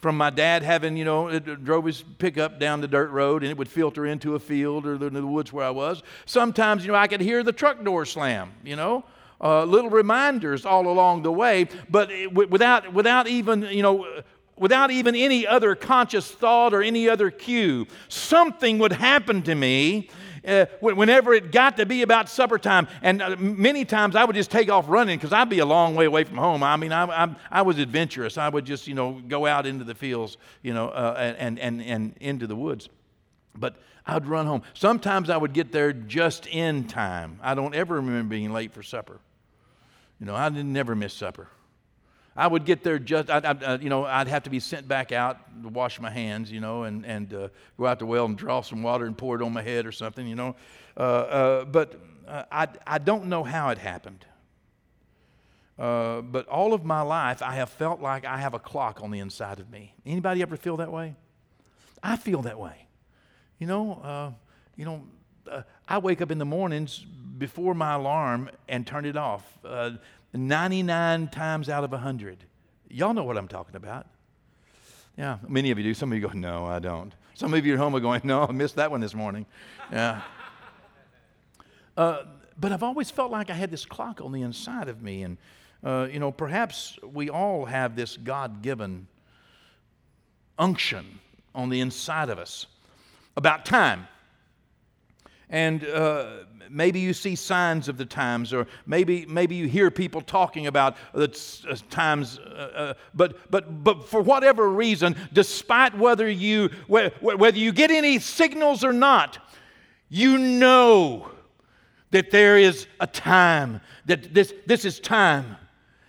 from 0.03 0.17
my 0.17 0.29
dad 0.29 0.63
having, 0.63 0.97
you 0.97 1.05
know, 1.05 1.29
it 1.29 1.63
drove 1.63 1.85
his 1.85 2.03
pickup 2.17 2.59
down 2.59 2.81
the 2.81 2.87
dirt 2.89 3.09
road 3.11 3.41
and 3.41 3.49
it 3.49 3.57
would 3.57 3.69
filter 3.69 4.05
into 4.05 4.35
a 4.35 4.39
field 4.39 4.85
or 4.85 4.97
the, 4.97 5.09
the 5.09 5.25
woods 5.25 5.53
where 5.53 5.65
I 5.65 5.69
was. 5.69 6.03
Sometimes, 6.25 6.85
you 6.85 6.91
know, 6.91 6.97
I 6.97 7.07
could 7.07 7.21
hear 7.21 7.41
the 7.41 7.53
truck 7.53 7.81
door 7.83 8.05
slam, 8.05 8.51
you 8.65 8.75
know. 8.75 9.05
Uh, 9.43 9.65
little 9.65 9.89
reminders 9.89 10.65
all 10.65 10.87
along 10.87 11.21
the 11.21 11.31
way, 11.31 11.67
but 11.89 12.09
without, 12.31 12.93
without 12.93 13.27
even, 13.27 13.63
you 13.63 13.83
know, 13.83 14.07
without 14.55 14.89
even 14.89 15.15
any 15.15 15.45
other 15.45 15.75
conscious 15.75 16.31
thought 16.31 16.73
or 16.73 16.81
any 16.81 17.09
other 17.09 17.29
cue, 17.29 17.85
something 18.07 18.79
would 18.79 18.93
happen 18.93 19.41
to 19.41 19.53
me 19.53 20.09
uh, 20.47 20.65
whenever 20.79 21.33
it 21.33 21.51
got 21.51 21.77
to 21.77 21.85
be 21.85 22.01
about 22.01 22.29
supper 22.29 22.57
time. 22.57 22.87
And 23.01 23.21
uh, 23.21 23.35
many 23.37 23.85
times 23.85 24.15
I 24.15 24.23
would 24.23 24.35
just 24.35 24.51
take 24.51 24.69
off 24.69 24.85
running 24.87 25.17
because 25.17 25.33
I'd 25.33 25.49
be 25.49 25.59
a 25.59 25.65
long 25.65 25.95
way 25.95 26.05
away 26.05 26.23
from 26.23 26.37
home. 26.37 26.63
I 26.63 26.77
mean, 26.77 26.91
I, 26.91 27.03
I, 27.03 27.35
I, 27.51 27.61
was 27.63 27.79
adventurous. 27.79 28.37
I 28.37 28.49
would 28.49 28.65
just, 28.65 28.87
you 28.87 28.93
know, 28.93 29.21
go 29.27 29.45
out 29.45 29.65
into 29.65 29.83
the 29.83 29.95
fields, 29.95 30.37
you 30.61 30.73
know, 30.73 30.87
uh, 30.87 31.35
and, 31.37 31.59
and, 31.59 31.81
and 31.81 32.15
into 32.19 32.47
the 32.47 32.55
woods. 32.55 32.89
But 33.55 33.75
I 34.05 34.13
would 34.15 34.25
run 34.25 34.45
home. 34.45 34.63
Sometimes 34.73 35.29
I 35.29 35.37
would 35.37 35.53
get 35.53 35.71
there 35.71 35.93
just 35.93 36.47
in 36.47 36.87
time. 36.87 37.39
I 37.41 37.55
don't 37.55 37.75
ever 37.75 37.95
remember 37.95 38.29
being 38.29 38.51
late 38.51 38.73
for 38.73 38.83
supper. 38.83 39.19
You 40.23 40.27
know, 40.27 40.35
I 40.35 40.47
didn't 40.47 40.71
never 40.71 40.95
miss 40.95 41.13
supper. 41.13 41.49
I 42.33 42.47
would 42.47 42.63
get 42.63 42.81
there 42.81 42.97
just, 42.97 43.29
I, 43.29 43.39
I, 43.39 43.49
uh, 43.49 43.77
you 43.81 43.89
know, 43.89 44.05
I'd 44.05 44.29
have 44.29 44.43
to 44.43 44.49
be 44.49 44.61
sent 44.61 44.87
back 44.87 45.11
out 45.11 45.37
to 45.63 45.67
wash 45.67 45.99
my 45.99 46.09
hands, 46.09 46.49
you 46.49 46.61
know, 46.61 46.83
and, 46.83 47.05
and 47.05 47.33
uh, 47.33 47.49
go 47.77 47.87
out 47.87 47.99
the 47.99 48.05
well 48.05 48.23
and 48.23 48.37
draw 48.37 48.61
some 48.61 48.81
water 48.83 49.05
and 49.05 49.17
pour 49.17 49.35
it 49.35 49.41
on 49.41 49.51
my 49.51 49.61
head 49.61 49.85
or 49.85 49.91
something, 49.91 50.25
you 50.25 50.35
know. 50.35 50.55
Uh, 50.95 50.99
uh, 51.01 51.65
but 51.65 51.99
uh, 52.25 52.43
I, 52.49 52.69
I 52.87 52.99
don't 52.99 53.25
know 53.25 53.43
how 53.43 53.67
it 53.71 53.77
happened. 53.77 54.25
Uh, 55.77 56.21
but 56.21 56.47
all 56.47 56.73
of 56.73 56.85
my 56.85 57.01
life, 57.01 57.41
I 57.41 57.55
have 57.55 57.71
felt 57.71 57.99
like 57.99 58.23
I 58.23 58.37
have 58.37 58.53
a 58.53 58.59
clock 58.59 59.03
on 59.03 59.11
the 59.11 59.19
inside 59.19 59.59
of 59.59 59.69
me. 59.69 59.93
Anybody 60.05 60.41
ever 60.41 60.55
feel 60.55 60.77
that 60.77 60.93
way? 60.93 61.17
I 62.01 62.15
feel 62.15 62.43
that 62.43 62.57
way. 62.57 62.87
You 63.59 63.67
know, 63.67 64.35
you 64.77 64.85
know, 64.85 65.03
I 65.85 65.97
wake 65.97 66.21
up 66.21 66.31
in 66.31 66.37
the 66.37 66.45
mornings 66.45 67.05
before 67.37 67.73
my 67.73 67.93
alarm 67.93 68.49
and 68.67 68.85
turn 68.85 69.05
it 69.05 69.17
off. 69.17 69.43
99 70.33 71.27
times 71.29 71.69
out 71.69 71.83
of 71.83 71.91
100. 71.91 72.45
Y'all 72.89 73.13
know 73.13 73.23
what 73.23 73.37
I'm 73.37 73.47
talking 73.47 73.75
about. 73.75 74.07
Yeah, 75.17 75.37
many 75.47 75.71
of 75.71 75.77
you 75.77 75.83
do. 75.83 75.93
Some 75.93 76.11
of 76.11 76.17
you 76.17 76.27
go, 76.27 76.33
no, 76.33 76.65
I 76.65 76.79
don't. 76.79 77.13
Some 77.35 77.53
of 77.53 77.65
you 77.65 77.73
at 77.73 77.79
home 77.79 77.95
are 77.95 77.99
going, 77.99 78.21
no, 78.23 78.43
I 78.43 78.51
missed 78.51 78.75
that 78.75 78.89
one 78.89 79.01
this 79.01 79.13
morning. 79.13 79.45
Yeah. 79.91 80.21
Uh, 81.95 82.23
but 82.59 82.71
I've 82.71 82.81
always 82.81 83.11
felt 83.11 83.29
like 83.29 83.51
I 83.51 83.53
had 83.53 83.69
this 83.69 83.85
clock 83.85 84.19
on 84.19 84.31
the 84.31 84.41
inside 84.41 84.87
of 84.87 85.03
me. 85.03 85.21
And, 85.21 85.37
uh, 85.83 86.07
you 86.11 86.17
know, 86.19 86.31
perhaps 86.31 86.97
we 87.03 87.29
all 87.29 87.65
have 87.65 87.95
this 87.95 88.17
God 88.17 88.63
given 88.63 89.05
unction 90.57 91.19
on 91.53 91.69
the 91.69 91.81
inside 91.81 92.29
of 92.29 92.39
us 92.39 92.65
about 93.37 93.63
time. 93.63 94.07
And 95.53 95.85
uh, 95.85 96.29
maybe 96.67 96.99
you 96.99 97.13
see 97.13 97.35
signs 97.35 97.87
of 97.87 97.95
the 97.97 98.07
times, 98.07 98.51
or 98.53 98.65
maybe, 98.87 99.27
maybe 99.27 99.53
you 99.53 99.67
hear 99.67 99.91
people 99.91 100.19
talking 100.19 100.65
about 100.65 100.97
the 101.13 101.29
uh, 101.69 101.75
times, 101.91 102.39
uh, 102.39 102.41
uh, 102.41 102.93
but, 103.13 103.51
but, 103.51 103.83
but 103.83 104.09
for 104.09 104.19
whatever 104.19 104.67
reason, 104.67 105.15
despite 105.31 105.95
whether 105.95 106.27
you, 106.27 106.71
whether 106.87 107.57
you 107.59 107.71
get 107.71 107.91
any 107.91 108.17
signals 108.17 108.83
or 108.83 108.91
not, 108.91 109.37
you 110.09 110.39
know 110.39 111.29
that 112.09 112.31
there 112.31 112.57
is 112.57 112.87
a 112.99 113.05
time, 113.05 113.79
that 114.07 114.33
this, 114.33 114.55
this 114.65 114.85
is 114.85 114.99
time. 114.99 115.55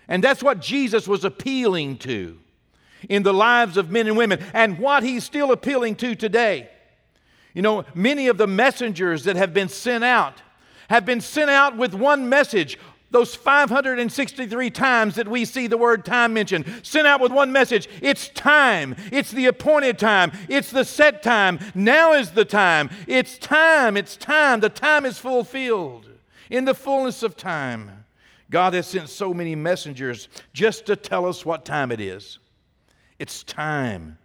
And 0.08 0.24
that's 0.24 0.42
what 0.42 0.58
Jesus 0.58 1.06
was 1.06 1.22
appealing 1.22 1.98
to 1.98 2.38
in 3.10 3.24
the 3.24 3.34
lives 3.34 3.76
of 3.76 3.90
men 3.90 4.06
and 4.06 4.16
women, 4.16 4.42
and 4.54 4.78
what 4.78 5.02
he's 5.02 5.22
still 5.22 5.52
appealing 5.52 5.96
to 5.96 6.14
today. 6.14 6.70
You 7.54 7.62
know, 7.62 7.84
many 7.94 8.26
of 8.26 8.36
the 8.36 8.46
messengers 8.46 9.24
that 9.24 9.36
have 9.36 9.54
been 9.54 9.68
sent 9.68 10.04
out 10.04 10.42
have 10.90 11.06
been 11.06 11.20
sent 11.20 11.50
out 11.50 11.76
with 11.76 11.94
one 11.94 12.28
message. 12.28 12.78
Those 13.10 13.36
563 13.36 14.70
times 14.70 15.14
that 15.14 15.28
we 15.28 15.44
see 15.44 15.68
the 15.68 15.78
word 15.78 16.04
time 16.04 16.34
mentioned, 16.34 16.66
sent 16.82 17.06
out 17.06 17.20
with 17.20 17.30
one 17.30 17.52
message. 17.52 17.88
It's 18.02 18.28
time. 18.28 18.96
It's 19.12 19.30
the 19.30 19.46
appointed 19.46 20.00
time. 20.00 20.32
It's 20.48 20.72
the 20.72 20.84
set 20.84 21.22
time. 21.22 21.60
Now 21.76 22.12
is 22.12 22.32
the 22.32 22.44
time. 22.44 22.90
It's 23.06 23.38
time. 23.38 23.96
It's 23.96 24.16
time. 24.16 24.58
The 24.58 24.68
time 24.68 25.06
is 25.06 25.18
fulfilled 25.18 26.08
in 26.50 26.64
the 26.64 26.74
fullness 26.74 27.22
of 27.22 27.36
time. 27.36 28.04
God 28.50 28.74
has 28.74 28.88
sent 28.88 29.08
so 29.08 29.32
many 29.32 29.54
messengers 29.54 30.28
just 30.52 30.86
to 30.86 30.96
tell 30.96 31.24
us 31.26 31.46
what 31.46 31.64
time 31.64 31.92
it 31.92 32.00
is. 32.00 32.40
It's 33.20 33.44
time. 33.44 34.18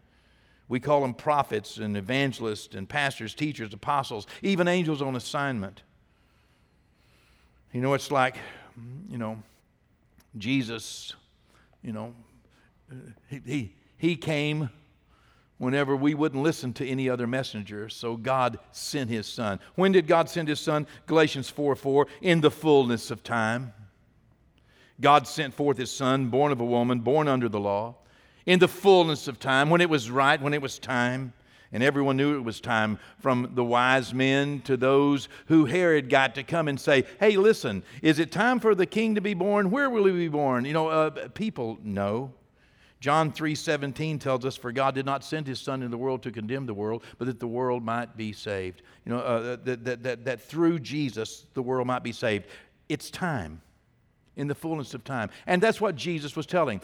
We 0.70 0.80
call 0.80 1.02
them 1.02 1.16
prophets 1.16 1.78
and 1.78 1.98
evangelists 1.98 2.76
and 2.76 2.88
pastors, 2.88 3.34
teachers, 3.34 3.74
apostles, 3.74 4.28
even 4.44 4.68
angels 4.68 5.02
on 5.02 5.16
assignment. 5.16 5.82
You 7.74 7.82
know, 7.82 7.96
it's 7.96 8.12
like, 8.12 8.38
you 9.10 9.18
know, 9.18 9.42
Jesus, 10.38 11.16
you 11.82 11.92
know, 11.92 12.14
he, 13.28 13.42
he, 13.46 13.74
he 13.98 14.16
came 14.16 14.70
whenever 15.58 15.96
we 15.96 16.14
wouldn't 16.14 16.44
listen 16.44 16.72
to 16.74 16.88
any 16.88 17.10
other 17.10 17.26
messenger. 17.26 17.90
So 17.90 18.16
God 18.16 18.60
sent 18.72 19.10
his 19.10 19.26
son. 19.26 19.60
When 19.74 19.92
did 19.92 20.06
God 20.06 20.30
send 20.30 20.48
his 20.48 20.60
son? 20.60 20.86
Galatians 21.08 21.50
4 21.50 21.76
4, 21.76 22.08
in 22.22 22.42
the 22.42 22.52
fullness 22.52 23.10
of 23.10 23.24
time. 23.24 23.74
God 25.02 25.28
sent 25.28 25.56
forth 25.56 25.78
his 25.78 25.92
son, 25.92 26.28
born 26.28 26.52
of 26.52 26.60
a 26.60 26.66
woman, 26.66 27.00
born 27.00 27.28
under 27.28 27.50
the 27.50 27.60
law 27.60 27.96
in 28.50 28.58
the 28.58 28.68
fullness 28.68 29.28
of 29.28 29.40
time, 29.40 29.70
when 29.70 29.80
it 29.80 29.92
was 29.92 30.10
right, 30.10 30.42
when 30.42 30.56
it 30.56 30.62
was 30.62 30.80
time. 30.80 31.34
And 31.72 31.84
everyone 31.84 32.18
knew 32.18 32.36
it 32.36 32.44
was 32.44 32.60
time, 32.60 32.98
from 33.20 33.52
the 33.54 33.64
wise 33.64 34.12
men 34.12 34.62
to 34.62 34.76
those 34.76 35.30
who 35.46 35.66
Herod 35.66 36.10
got 36.10 36.34
to 36.34 36.42
come 36.42 36.68
and 36.68 36.80
say, 36.80 37.04
Hey, 37.20 37.38
listen, 37.38 37.84
is 38.02 38.18
it 38.18 38.32
time 38.32 38.60
for 38.60 38.74
the 38.74 38.88
king 38.88 39.14
to 39.14 39.22
be 39.22 39.36
born? 39.36 39.70
Where 39.70 39.88
will 39.88 40.06
he 40.06 40.14
be 40.14 40.30
born? 40.30 40.66
You 40.66 40.74
know, 40.74 40.88
uh, 40.88 41.28
people 41.28 41.78
know. 41.84 42.34
John 43.00 43.32
3:17 43.32 44.20
tells 44.20 44.44
us, 44.44 44.58
"For 44.58 44.74
God 44.74 44.96
did 44.96 45.06
not 45.06 45.24
send 45.24 45.48
His 45.48 45.62
Son 45.62 45.84
into 45.84 45.92
the 45.92 45.98
world 45.98 46.22
to 46.24 46.32
condemn 46.32 46.66
the 46.66 46.74
world, 46.74 47.04
but 47.18 47.28
that 47.28 47.40
the 47.40 47.48
world 47.48 47.82
might 47.82 48.18
be 48.18 48.34
saved." 48.34 48.82
You 49.06 49.14
know, 49.14 49.20
uh, 49.20 49.56
that, 49.64 49.86
that, 49.86 50.04
that, 50.04 50.26
that 50.26 50.42
through 50.42 50.80
Jesus 50.80 51.46
the 51.54 51.62
world 51.62 51.88
might 51.88 52.04
be 52.04 52.12
saved. 52.12 52.48
It's 52.90 53.10
time, 53.10 53.62
in 54.36 54.48
the 54.48 54.56
fullness 54.56 54.94
of 54.94 55.06
time, 55.06 55.30
and 55.48 55.64
that's 55.64 55.80
what 55.80 55.96
Jesus 55.96 56.36
was 56.36 56.46
telling. 56.46 56.82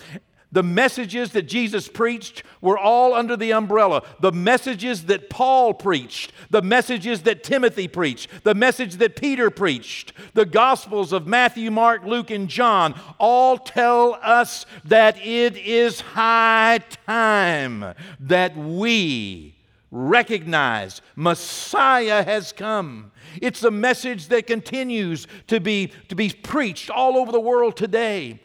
The 0.55 0.63
messages 0.63 1.31
that 1.31 1.49
Jesus 1.49 1.89
preached 1.89 2.43
were 2.61 2.77
all 2.77 3.13
under 3.13 3.35
the 3.35 3.51
umbrella. 3.51 4.03
The 4.21 4.31
messages 4.31 5.03
that 5.07 5.29
Paul 5.29 5.73
preached, 5.73 6.31
the 6.49 6.61
messages 6.61 7.23
that 7.23 7.43
Timothy 7.43 7.89
preached, 7.89 8.29
the 8.45 8.55
message 8.55 8.95
that 8.95 9.17
Peter 9.17 9.49
preached, 9.49 10.13
the 10.33 10.45
Gospels 10.45 11.11
of 11.11 11.27
Matthew, 11.27 11.71
Mark, 11.71 12.05
Luke, 12.05 12.31
and 12.31 12.47
John 12.47 12.97
all 13.19 13.57
tell 13.57 14.17
us 14.23 14.65
that 14.85 15.17
it 15.17 15.57
is 15.57 15.99
high 15.99 16.79
time 17.05 17.93
that 18.21 18.55
we 18.55 19.55
recognize 19.91 21.01
Messiah 21.17 22.23
has 22.23 22.53
come. 22.53 23.11
It's 23.41 23.65
a 23.65 23.71
message 23.71 24.29
that 24.29 24.47
continues 24.47 25.27
to 25.47 25.59
be, 25.59 25.91
to 26.07 26.15
be 26.15 26.29
preached 26.29 26.89
all 26.89 27.17
over 27.17 27.33
the 27.33 27.41
world 27.41 27.75
today 27.75 28.39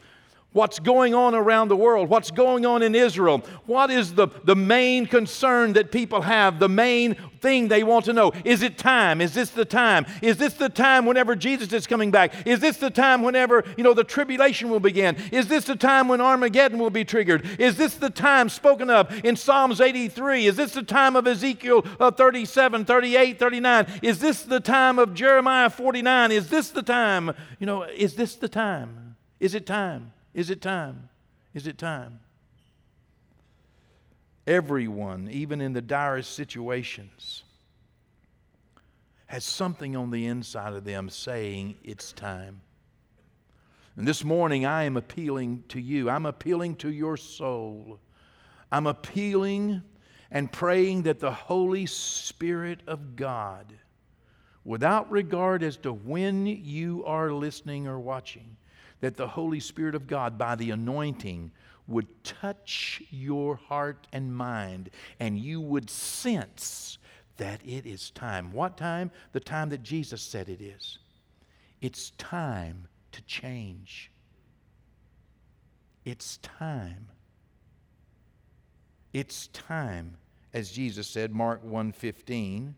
what's 0.52 0.78
going 0.78 1.14
on 1.14 1.34
around 1.34 1.68
the 1.68 1.76
world, 1.76 2.08
what's 2.08 2.30
going 2.30 2.66
on 2.66 2.82
in 2.82 2.94
Israel, 2.94 3.38
what 3.66 3.90
is 3.90 4.14
the, 4.14 4.28
the 4.44 4.56
main 4.56 5.06
concern 5.06 5.74
that 5.74 5.92
people 5.92 6.22
have, 6.22 6.58
the 6.58 6.68
main 6.68 7.16
thing 7.40 7.68
they 7.68 7.82
want 7.82 8.04
to 8.04 8.12
know. 8.12 8.32
Is 8.44 8.62
it 8.62 8.76
time? 8.76 9.20
Is 9.20 9.32
this 9.34 9.50
the 9.50 9.64
time? 9.64 10.06
Is 10.22 10.36
this 10.36 10.54
the 10.54 10.68
time 10.68 11.06
whenever 11.06 11.34
Jesus 11.34 11.72
is 11.72 11.86
coming 11.86 12.10
back? 12.10 12.46
Is 12.46 12.60
this 12.60 12.76
the 12.76 12.90
time 12.90 13.22
whenever, 13.22 13.64
you 13.76 13.84
know, 13.84 13.94
the 13.94 14.04
tribulation 14.04 14.70
will 14.70 14.80
begin? 14.80 15.16
Is 15.32 15.48
this 15.48 15.64
the 15.64 15.76
time 15.76 16.08
when 16.08 16.20
Armageddon 16.20 16.78
will 16.78 16.90
be 16.90 17.04
triggered? 17.04 17.46
Is 17.58 17.76
this 17.76 17.94
the 17.94 18.10
time 18.10 18.48
spoken 18.48 18.90
of 18.90 19.24
in 19.24 19.36
Psalms 19.36 19.80
83? 19.80 20.46
Is 20.46 20.56
this 20.56 20.72
the 20.72 20.82
time 20.82 21.16
of 21.16 21.26
Ezekiel 21.26 21.84
uh, 21.98 22.10
37, 22.10 22.84
38, 22.84 23.38
39? 23.38 23.86
Is 24.02 24.18
this 24.18 24.42
the 24.42 24.60
time 24.60 24.98
of 24.98 25.14
Jeremiah 25.14 25.70
49? 25.70 26.32
Is 26.32 26.48
this 26.48 26.70
the 26.70 26.82
time? 26.82 27.32
You 27.58 27.66
know, 27.66 27.84
is 27.84 28.14
this 28.14 28.34
the 28.34 28.48
time? 28.48 29.16
Is 29.38 29.54
it 29.54 29.66
time? 29.66 30.12
Is 30.35 30.51
it 30.51 30.61
time? 30.61 31.09
Is 31.55 31.66
it 31.66 31.79
time? 31.79 32.21
Everyone, 34.47 35.29
even 35.31 35.61
in 35.61 35.73
the 35.73 35.83
direst 35.83 36.35
situations, 36.35 37.45
has 39.27 39.45
something 39.45 39.97
on 39.97 40.11
the 40.11 40.27
inside 40.27 40.73
of 40.73 40.85
them 40.85 41.09
saying 41.09 41.77
it's 41.85 42.12
time. 42.12 42.62
And 43.97 44.07
this 44.09 44.25
morning, 44.25 44.64
I 44.64 44.85
am 44.85 44.97
appealing 44.97 45.64
to 45.69 45.81
you. 45.81 46.09
I'm 46.09 46.27
appealing 46.27 46.77
to 46.77 46.90
your 46.90 47.16
soul. 47.16 48.01
I'm 48.73 48.87
appealing 48.87 49.83
and 50.31 50.51
praying 50.51 51.03
that 51.03 51.21
the 51.21 51.33
Holy 51.33 51.87
Spirit 51.87 52.81
of 52.87 53.16
God, 53.16 53.75
without 54.64 55.11
regard 55.11 55.62
as 55.62 55.77
to 55.79 55.93
when 55.93 56.47
you 56.47 57.05
are 57.05 57.33
listening 57.33 57.88
or 57.88 57.99
watching, 57.99 58.57
that 59.00 59.16
the 59.16 59.28
Holy 59.28 59.60
Spirit 59.60 59.94
of 59.94 60.06
God, 60.06 60.38
by 60.38 60.54
the 60.54 60.70
anointing, 60.70 61.50
would 61.86 62.24
touch 62.24 63.02
your 63.10 63.56
heart 63.56 64.06
and 64.12 64.34
mind, 64.34 64.90
and 65.18 65.38
you 65.38 65.60
would 65.60 65.90
sense 65.90 66.98
that 67.36 67.60
it 67.66 67.86
is 67.86 68.10
time. 68.10 68.52
What 68.52 68.76
time? 68.76 69.10
The 69.32 69.40
time 69.40 69.70
that 69.70 69.82
Jesus 69.82 70.22
said 70.22 70.48
it 70.48 70.60
is. 70.60 70.98
It's 71.80 72.10
time 72.10 72.86
to 73.12 73.22
change. 73.22 74.10
It's 76.04 76.36
time. 76.38 77.08
It's 79.12 79.48
time, 79.48 80.16
as 80.54 80.70
Jesus 80.70 81.08
said, 81.08 81.32
Mark 81.32 81.64
1:15. 81.64 82.74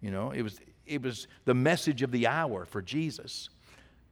You 0.00 0.10
know, 0.10 0.30
it 0.30 0.42
was 0.42 0.60
it 0.86 1.02
was 1.02 1.28
the 1.44 1.54
message 1.54 2.02
of 2.02 2.10
the 2.10 2.26
hour 2.26 2.64
for 2.64 2.82
Jesus. 2.82 3.50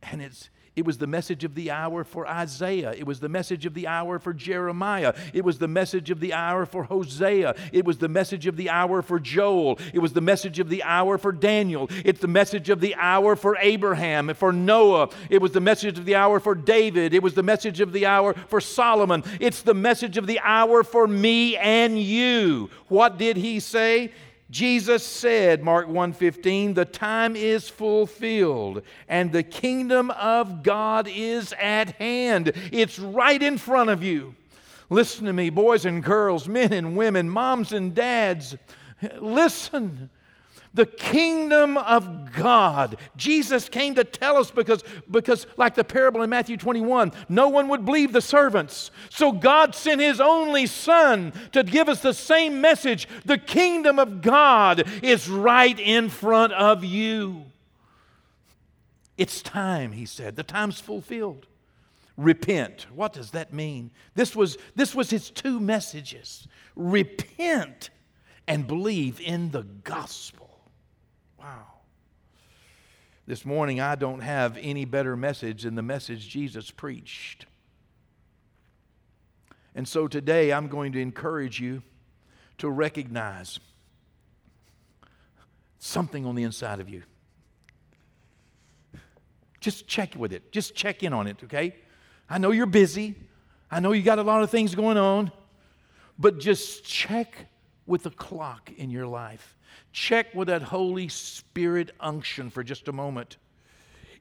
And 0.02 0.22
it's 0.22 0.50
it 0.76 0.84
was 0.84 0.98
the 0.98 1.06
message 1.06 1.44
of 1.44 1.54
the 1.54 1.70
hour 1.70 2.04
for 2.04 2.26
Isaiah. 2.26 2.92
It 2.92 3.06
was 3.06 3.20
the 3.20 3.28
message 3.28 3.66
of 3.66 3.74
the 3.74 3.86
hour 3.86 4.18
for 4.18 4.32
Jeremiah. 4.32 5.14
It 5.32 5.44
was 5.44 5.58
the 5.58 5.68
message 5.68 6.10
of 6.10 6.20
the 6.20 6.32
hour 6.32 6.66
for 6.66 6.84
Hosea. 6.84 7.54
It 7.72 7.84
was 7.84 7.98
the 7.98 8.08
message 8.08 8.46
of 8.46 8.56
the 8.56 8.70
hour 8.70 9.02
for 9.02 9.18
Joel. 9.18 9.78
It 9.92 9.98
was 9.98 10.12
the 10.12 10.20
message 10.20 10.58
of 10.58 10.68
the 10.68 10.82
hour 10.84 11.18
for 11.18 11.32
Daniel. 11.32 11.88
It's 12.04 12.20
the 12.20 12.28
message 12.28 12.70
of 12.70 12.80
the 12.80 12.94
hour 12.94 13.34
for 13.34 13.56
Abraham, 13.60 14.32
for 14.34 14.52
Noah. 14.52 15.10
It 15.30 15.42
was 15.42 15.52
the 15.52 15.60
message 15.60 15.98
of 15.98 16.04
the 16.04 16.14
hour 16.14 16.38
for 16.40 16.54
David. 16.54 17.12
It 17.12 17.22
was 17.22 17.34
the 17.34 17.42
message 17.42 17.80
of 17.80 17.92
the 17.92 18.06
hour 18.06 18.34
for 18.46 18.60
Solomon. 18.60 19.24
It's 19.40 19.62
the 19.62 19.74
message 19.74 20.16
of 20.16 20.26
the 20.26 20.40
hour 20.40 20.84
for 20.84 21.06
me 21.06 21.56
and 21.56 21.98
you. 21.98 22.70
What 22.88 23.18
did 23.18 23.36
he 23.36 23.60
say? 23.60 24.12
Jesus 24.50 25.06
said, 25.06 25.62
Mark 25.62 25.88
1:15, 25.88 26.74
"The 26.74 26.86
time 26.86 27.36
is 27.36 27.68
fulfilled 27.68 28.82
and 29.08 29.30
the 29.30 29.42
kingdom 29.42 30.10
of 30.12 30.62
God 30.62 31.06
is 31.06 31.54
at 31.60 31.90
hand. 31.96 32.52
It's 32.72 32.98
right 32.98 33.42
in 33.42 33.58
front 33.58 33.90
of 33.90 34.02
you." 34.02 34.34
Listen 34.90 35.26
to 35.26 35.34
me, 35.34 35.50
boys 35.50 35.84
and 35.84 36.02
girls, 36.02 36.48
men 36.48 36.72
and 36.72 36.96
women, 36.96 37.28
moms 37.28 37.72
and 37.72 37.94
dads. 37.94 38.56
Listen. 39.20 40.08
The 40.74 40.86
kingdom 40.86 41.76
of 41.76 42.32
God. 42.32 42.96
Jesus 43.16 43.68
came 43.68 43.94
to 43.94 44.04
tell 44.04 44.36
us 44.36 44.50
because, 44.50 44.84
because, 45.10 45.46
like 45.56 45.74
the 45.74 45.84
parable 45.84 46.22
in 46.22 46.30
Matthew 46.30 46.56
21, 46.56 47.12
no 47.28 47.48
one 47.48 47.68
would 47.68 47.84
believe 47.84 48.12
the 48.12 48.20
servants. 48.20 48.90
So 49.10 49.32
God 49.32 49.74
sent 49.74 50.00
His 50.00 50.20
only 50.20 50.66
Son 50.66 51.32
to 51.52 51.62
give 51.62 51.88
us 51.88 52.00
the 52.00 52.14
same 52.14 52.60
message. 52.60 53.08
The 53.24 53.38
kingdom 53.38 53.98
of 53.98 54.22
God 54.22 54.84
is 55.02 55.28
right 55.28 55.78
in 55.78 56.08
front 56.08 56.52
of 56.52 56.84
you. 56.84 57.46
It's 59.16 59.42
time, 59.42 59.92
He 59.92 60.06
said. 60.06 60.36
The 60.36 60.42
time's 60.42 60.80
fulfilled. 60.80 61.46
Repent. 62.16 62.86
What 62.94 63.12
does 63.12 63.30
that 63.30 63.52
mean? 63.52 63.90
This 64.14 64.34
was, 64.34 64.58
this 64.74 64.94
was 64.94 65.10
His 65.10 65.30
two 65.30 65.60
messages 65.60 66.46
repent 66.78 67.90
and 68.46 68.66
believe 68.66 69.20
in 69.20 69.50
the 69.50 69.62
gospel. 69.62 70.47
Wow. 71.48 71.64
This 73.26 73.46
morning, 73.46 73.80
I 73.80 73.94
don't 73.94 74.20
have 74.20 74.58
any 74.60 74.84
better 74.84 75.16
message 75.16 75.62
than 75.62 75.76
the 75.76 75.82
message 75.82 76.28
Jesus 76.28 76.70
preached. 76.70 77.46
And 79.74 79.88
so 79.88 80.08
today, 80.08 80.52
I'm 80.52 80.68
going 80.68 80.92
to 80.92 81.00
encourage 81.00 81.58
you 81.58 81.82
to 82.58 82.68
recognize 82.68 83.60
something 85.78 86.26
on 86.26 86.34
the 86.34 86.42
inside 86.42 86.80
of 86.80 86.90
you. 86.90 87.02
Just 89.60 89.86
check 89.86 90.16
with 90.16 90.34
it. 90.34 90.52
Just 90.52 90.74
check 90.74 91.02
in 91.02 91.14
on 91.14 91.26
it, 91.26 91.38
okay? 91.44 91.76
I 92.28 92.36
know 92.36 92.50
you're 92.50 92.66
busy. 92.66 93.14
I 93.70 93.80
know 93.80 93.92
you 93.92 94.02
got 94.02 94.18
a 94.18 94.22
lot 94.22 94.42
of 94.42 94.50
things 94.50 94.74
going 94.74 94.98
on. 94.98 95.32
But 96.18 96.40
just 96.40 96.84
check 96.84 97.46
with 97.86 98.02
the 98.02 98.10
clock 98.10 98.70
in 98.76 98.90
your 98.90 99.06
life. 99.06 99.54
Check 99.92 100.34
with 100.34 100.48
that 100.48 100.62
Holy 100.62 101.08
Spirit 101.08 101.92
unction 102.00 102.50
for 102.50 102.62
just 102.62 102.88
a 102.88 102.92
moment. 102.92 103.36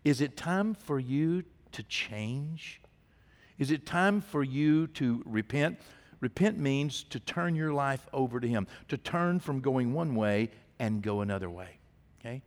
Is 0.04 0.22
it 0.22 0.38
time 0.38 0.74
for 0.74 1.00
you 1.00 1.44
to 1.74 1.84
change? 1.84 2.82
Is 3.58 3.72
it 3.72 3.86
time 3.86 4.22
for 4.22 4.44
you 4.44 4.88
to 4.88 5.22
repent? 5.26 5.80
Repent 6.20 6.58
means 6.58 7.04
to 7.04 7.20
turn 7.20 7.56
your 7.56 7.74
life 7.74 8.08
over 8.14 8.40
to 8.40 8.48
Him, 8.48 8.68
to 8.88 8.98
turn 8.98 9.40
from 9.40 9.60
going 9.60 9.94
one 9.94 10.16
way 10.16 10.50
and 10.80 11.02
go 11.02 11.22
another 11.22 11.50
way. 11.50 11.78
Okay? 12.20 12.42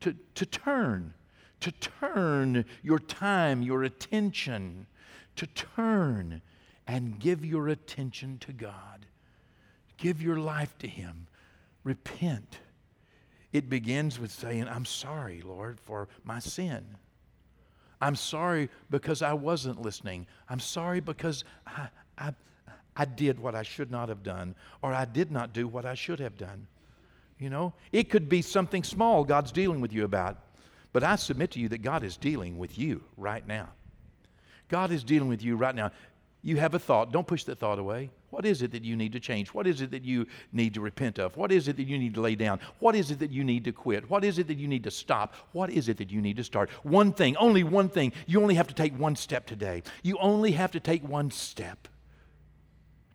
To, 0.00 0.14
to 0.34 0.46
turn, 0.46 1.14
to 1.60 1.72
turn 1.72 2.64
your 2.82 2.98
time, 2.98 3.62
your 3.62 3.84
attention, 3.84 4.86
to 5.36 5.46
turn 5.46 6.42
and 6.86 7.18
give 7.18 7.44
your 7.44 7.68
attention 7.68 8.38
to 8.38 8.52
God. 8.52 9.06
Give 9.96 10.20
your 10.20 10.38
life 10.38 10.76
to 10.78 10.88
Him. 10.88 11.26
Repent. 11.84 12.58
It 13.52 13.70
begins 13.70 14.18
with 14.18 14.32
saying, 14.32 14.66
I'm 14.68 14.84
sorry, 14.84 15.42
Lord, 15.42 15.78
for 15.78 16.08
my 16.24 16.40
sin. 16.40 16.84
I'm 18.00 18.16
sorry 18.16 18.68
because 18.90 19.22
I 19.22 19.32
wasn't 19.32 19.80
listening. 19.80 20.26
I'm 20.48 20.60
sorry 20.60 21.00
because 21.00 21.44
I, 21.66 21.88
I, 22.18 22.34
I 22.96 23.04
did 23.04 23.38
what 23.38 23.54
I 23.54 23.62
should 23.62 23.90
not 23.90 24.08
have 24.08 24.22
done, 24.22 24.54
or 24.82 24.92
I 24.92 25.04
did 25.04 25.30
not 25.30 25.52
do 25.52 25.68
what 25.68 25.84
I 25.84 25.94
should 25.94 26.20
have 26.20 26.36
done. 26.36 26.66
You 27.38 27.50
know, 27.50 27.72
it 27.92 28.10
could 28.10 28.28
be 28.28 28.42
something 28.42 28.82
small 28.82 29.24
God's 29.24 29.52
dealing 29.52 29.80
with 29.80 29.92
you 29.92 30.04
about, 30.04 30.38
but 30.92 31.02
I 31.02 31.16
submit 31.16 31.52
to 31.52 31.60
you 31.60 31.68
that 31.70 31.82
God 31.82 32.04
is 32.04 32.16
dealing 32.16 32.58
with 32.58 32.78
you 32.78 33.02
right 33.16 33.46
now. 33.46 33.68
God 34.68 34.90
is 34.90 35.04
dealing 35.04 35.28
with 35.28 35.42
you 35.42 35.56
right 35.56 35.74
now. 35.74 35.90
You 36.42 36.56
have 36.58 36.74
a 36.74 36.78
thought, 36.78 37.12
don't 37.12 37.26
push 37.26 37.44
that 37.44 37.58
thought 37.58 37.78
away. 37.78 38.10
What 38.34 38.46
is 38.46 38.62
it 38.62 38.72
that 38.72 38.82
you 38.82 38.96
need 38.96 39.12
to 39.12 39.20
change? 39.20 39.54
What 39.54 39.64
is 39.64 39.80
it 39.80 39.92
that 39.92 40.02
you 40.02 40.26
need 40.52 40.74
to 40.74 40.80
repent 40.80 41.20
of? 41.20 41.36
What 41.36 41.52
is 41.52 41.68
it 41.68 41.76
that 41.76 41.84
you 41.84 41.96
need 41.96 42.14
to 42.14 42.20
lay 42.20 42.34
down? 42.34 42.58
What 42.80 42.96
is 42.96 43.12
it 43.12 43.20
that 43.20 43.30
you 43.30 43.44
need 43.44 43.62
to 43.66 43.70
quit? 43.70 44.10
What 44.10 44.24
is 44.24 44.40
it 44.40 44.48
that 44.48 44.58
you 44.58 44.66
need 44.66 44.82
to 44.82 44.90
stop? 44.90 45.34
What 45.52 45.70
is 45.70 45.88
it 45.88 45.98
that 45.98 46.10
you 46.10 46.20
need 46.20 46.34
to 46.38 46.42
start? 46.42 46.68
One 46.82 47.12
thing, 47.12 47.36
only 47.36 47.62
one 47.62 47.88
thing. 47.88 48.12
You 48.26 48.42
only 48.42 48.56
have 48.56 48.66
to 48.66 48.74
take 48.74 48.92
one 48.98 49.14
step 49.14 49.46
today. 49.46 49.84
You 50.02 50.18
only 50.18 50.50
have 50.50 50.72
to 50.72 50.80
take 50.80 51.08
one 51.08 51.30
step. 51.30 51.86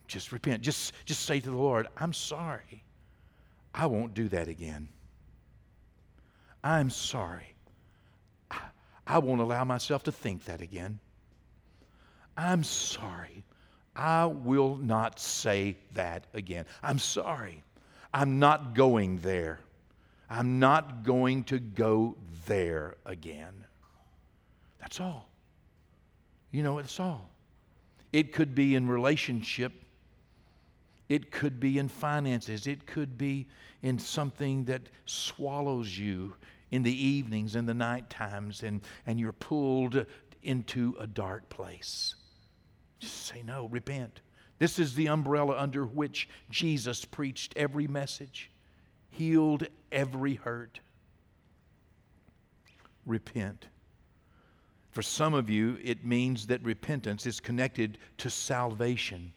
Just 0.08 0.32
repent. 0.32 0.62
Just, 0.62 0.94
just 1.04 1.26
say 1.26 1.42
to 1.42 1.50
the 1.50 1.58
Lord, 1.58 1.88
I'm 1.98 2.14
sorry. 2.14 2.86
I 3.76 3.88
won't 3.88 4.14
do 4.14 4.30
that 4.30 4.48
again. 4.48 4.88
I'm 6.64 6.90
sorry. 6.90 7.56
I, 8.50 8.62
I 9.06 9.18
won't 9.18 9.42
allow 9.42 9.66
myself 9.66 10.04
to 10.04 10.14
think 10.14 10.46
that 10.46 10.62
again. 10.62 10.98
I'm 12.38 12.64
sorry. 12.64 13.44
I 14.00 14.26
will 14.26 14.78
not 14.78 15.20
say 15.20 15.78
that 15.94 16.26
again. 16.34 16.66
I'm 16.82 17.00
sorry. 17.00 17.64
I'm 18.14 18.40
not 18.40 18.74
going 18.74 19.20
there. 19.20 19.60
I'm 20.30 20.60
not 20.60 21.04
going 21.04 21.44
to 21.46 21.60
go 21.60 22.16
there 22.48 22.96
again. 23.06 23.66
That's 24.80 25.00
all. 25.00 25.30
You 26.52 26.64
know, 26.64 26.80
it's 26.80 27.00
all. 27.00 27.30
It 28.14 28.34
could 28.34 28.56
be 28.56 28.76
in 28.76 28.88
relationship 28.88 29.74
It 31.10 31.32
could 31.32 31.60
be 31.60 31.80
in 31.80 31.90
finances. 31.90 32.68
It 32.68 32.86
could 32.86 33.18
be 33.18 33.48
in 33.82 33.98
something 33.98 34.66
that 34.66 34.84
swallows 35.06 35.98
you 35.98 36.36
in 36.70 36.84
the 36.84 37.06
evenings 37.06 37.56
and 37.56 37.68
the 37.68 37.74
night 37.74 38.10
times, 38.12 38.62
and, 38.62 38.82
and 39.08 39.20
you're 39.20 39.32
pulled 39.34 40.06
into 40.44 40.96
a 41.00 41.08
dark 41.08 41.50
place. 41.50 42.16
Just 43.00 43.26
say 43.28 43.42
no, 43.44 43.68
repent. 43.68 44.22
This 44.60 44.78
is 44.78 44.94
the 44.94 45.08
umbrella 45.08 45.58
under 45.58 45.86
which 45.86 46.28
Jesus 46.50 47.06
preached 47.06 47.54
every 47.56 47.88
message, 47.88 48.52
healed 49.10 49.68
every 49.92 50.36
hurt. 50.36 50.82
Repent. 53.06 53.68
For 54.92 55.02
some 55.02 55.34
of 55.34 55.50
you, 55.50 55.78
it 55.84 56.06
means 56.06 56.48
that 56.48 56.62
repentance 56.64 57.26
is 57.26 57.40
connected 57.40 57.98
to 58.18 58.30
salvation 58.30 59.34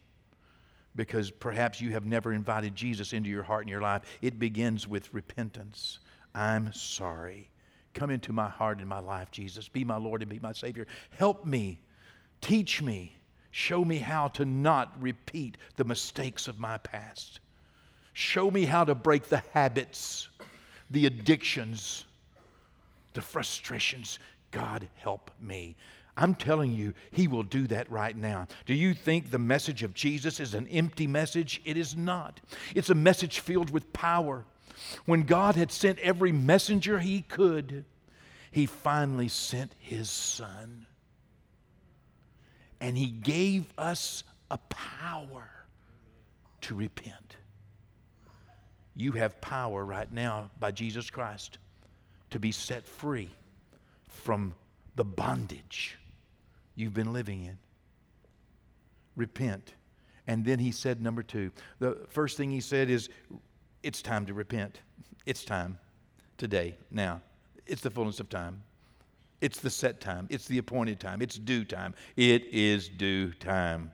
because 0.97 1.31
perhaps 1.31 1.81
you 1.81 1.91
have 1.91 2.05
never 2.05 2.33
invited 2.33 2.75
Jesus 2.75 3.13
into 3.13 3.31
your 3.31 3.43
heart 3.43 3.63
and 3.63 3.71
your 3.71 3.81
life. 3.81 4.03
It 4.21 4.39
begins 4.39 4.89
with 4.89 5.13
repentance. 5.15 6.01
I'm 6.35 6.73
sorry. 6.73 7.49
Come 7.95 8.11
into 8.11 8.33
my 8.33 8.49
heart 8.49 8.79
and 8.79 8.89
my 8.89 9.01
life, 9.01 9.31
Jesus. 9.31 9.69
Be 9.69 9.85
my 9.85 9.97
Lord 9.97 10.23
and 10.23 10.31
be 10.31 10.39
my 10.39 10.53
Savior. 10.53 10.87
Help 11.11 11.45
me. 11.45 11.81
Teach 12.41 12.83
me. 12.83 13.17
Show 13.53 13.85
me 13.85 13.99
how 13.99 14.29
to 14.29 14.47
not 14.47 14.93
repeat 15.01 15.59
the 15.77 15.85
mistakes 15.85 16.49
of 16.49 16.59
my 16.59 16.79
past. 16.79 17.39
Show 18.15 18.51
me 18.51 18.65
how 18.65 18.85
to 18.85 18.95
break 18.95 19.29
the 19.29 19.43
habits, 19.53 20.29
the 20.91 21.07
addictions, 21.07 22.07
the 23.13 23.21
frustrations. 23.21 24.19
God, 24.51 24.89
help 24.97 25.31
me. 25.41 25.77
I'm 26.17 26.35
telling 26.35 26.73
you, 26.73 26.95
He 27.11 27.29
will 27.29 27.43
do 27.43 27.67
that 27.69 27.91
right 27.91 28.17
now. 28.17 28.47
Do 28.65 28.75
you 28.75 28.95
think 28.95 29.31
the 29.31 29.39
message 29.39 29.83
of 29.83 29.95
Jesus 29.95 30.41
is 30.41 30.55
an 30.55 30.67
empty 30.69 31.07
message? 31.07 31.61
It 31.65 31.77
is 31.77 31.95
not. 31.95 32.41
It's 32.75 32.91
a 32.91 32.95
message 32.95 33.41
filled 33.41 33.71
with 33.71 33.93
power. 33.93 34.45
When 35.05 35.23
God 35.23 35.57
had 35.57 35.71
sent 35.71 35.99
every 35.99 36.33
messenger 36.33 36.99
He 37.01 37.23
could, 37.23 37.85
He 38.51 38.65
finally 38.65 39.29
sent 39.29 39.75
His 39.79 40.09
Son. 40.11 40.87
And 42.83 42.99
He 42.99 43.07
gave 43.07 43.73
us 43.79 44.25
a 44.51 44.59
power 44.59 45.49
to 46.63 46.75
repent. 46.75 47.37
You 48.95 49.13
have 49.13 49.41
power 49.41 49.85
right 49.85 50.13
now 50.13 50.51
by 50.61 50.73
Jesus 50.73 51.09
Christ 51.09 51.59
to 52.31 52.39
be 52.39 52.53
set 52.53 52.87
free 52.87 53.31
from 54.09 54.55
the 54.97 55.05
bondage 55.05 55.97
you've 56.75 56.93
been 56.93 57.13
living 57.13 57.45
in. 57.45 57.57
Repent. 59.17 59.75
And 60.27 60.45
then 60.45 60.59
he 60.59 60.73
said, 60.73 61.01
number 61.01 61.23
two, 61.23 61.51
the 61.79 61.99
first 62.09 62.37
thing 62.37 62.51
he 62.51 62.61
said 62.61 62.91
is, 62.91 63.09
it's 63.83 64.03
time 64.03 64.27
to 64.27 64.35
repent. 64.35 64.81
It's 65.27 65.45
time 65.45 65.79
today, 66.37 66.77
now. 66.91 67.21
It's 67.67 67.83
the 67.83 67.91
fullness 67.91 68.21
of 68.21 68.29
time. 68.29 68.63
It's 69.43 69.61
the 69.61 69.71
set 69.71 70.01
time. 70.01 70.29
It's 70.31 70.47
the 70.47 70.59
appointed 70.59 71.01
time. 71.01 71.21
It's 71.21 71.37
due 71.37 71.65
time. 71.65 71.95
It 72.17 72.45
is 72.53 72.89
due 72.89 73.33
time. 73.33 73.91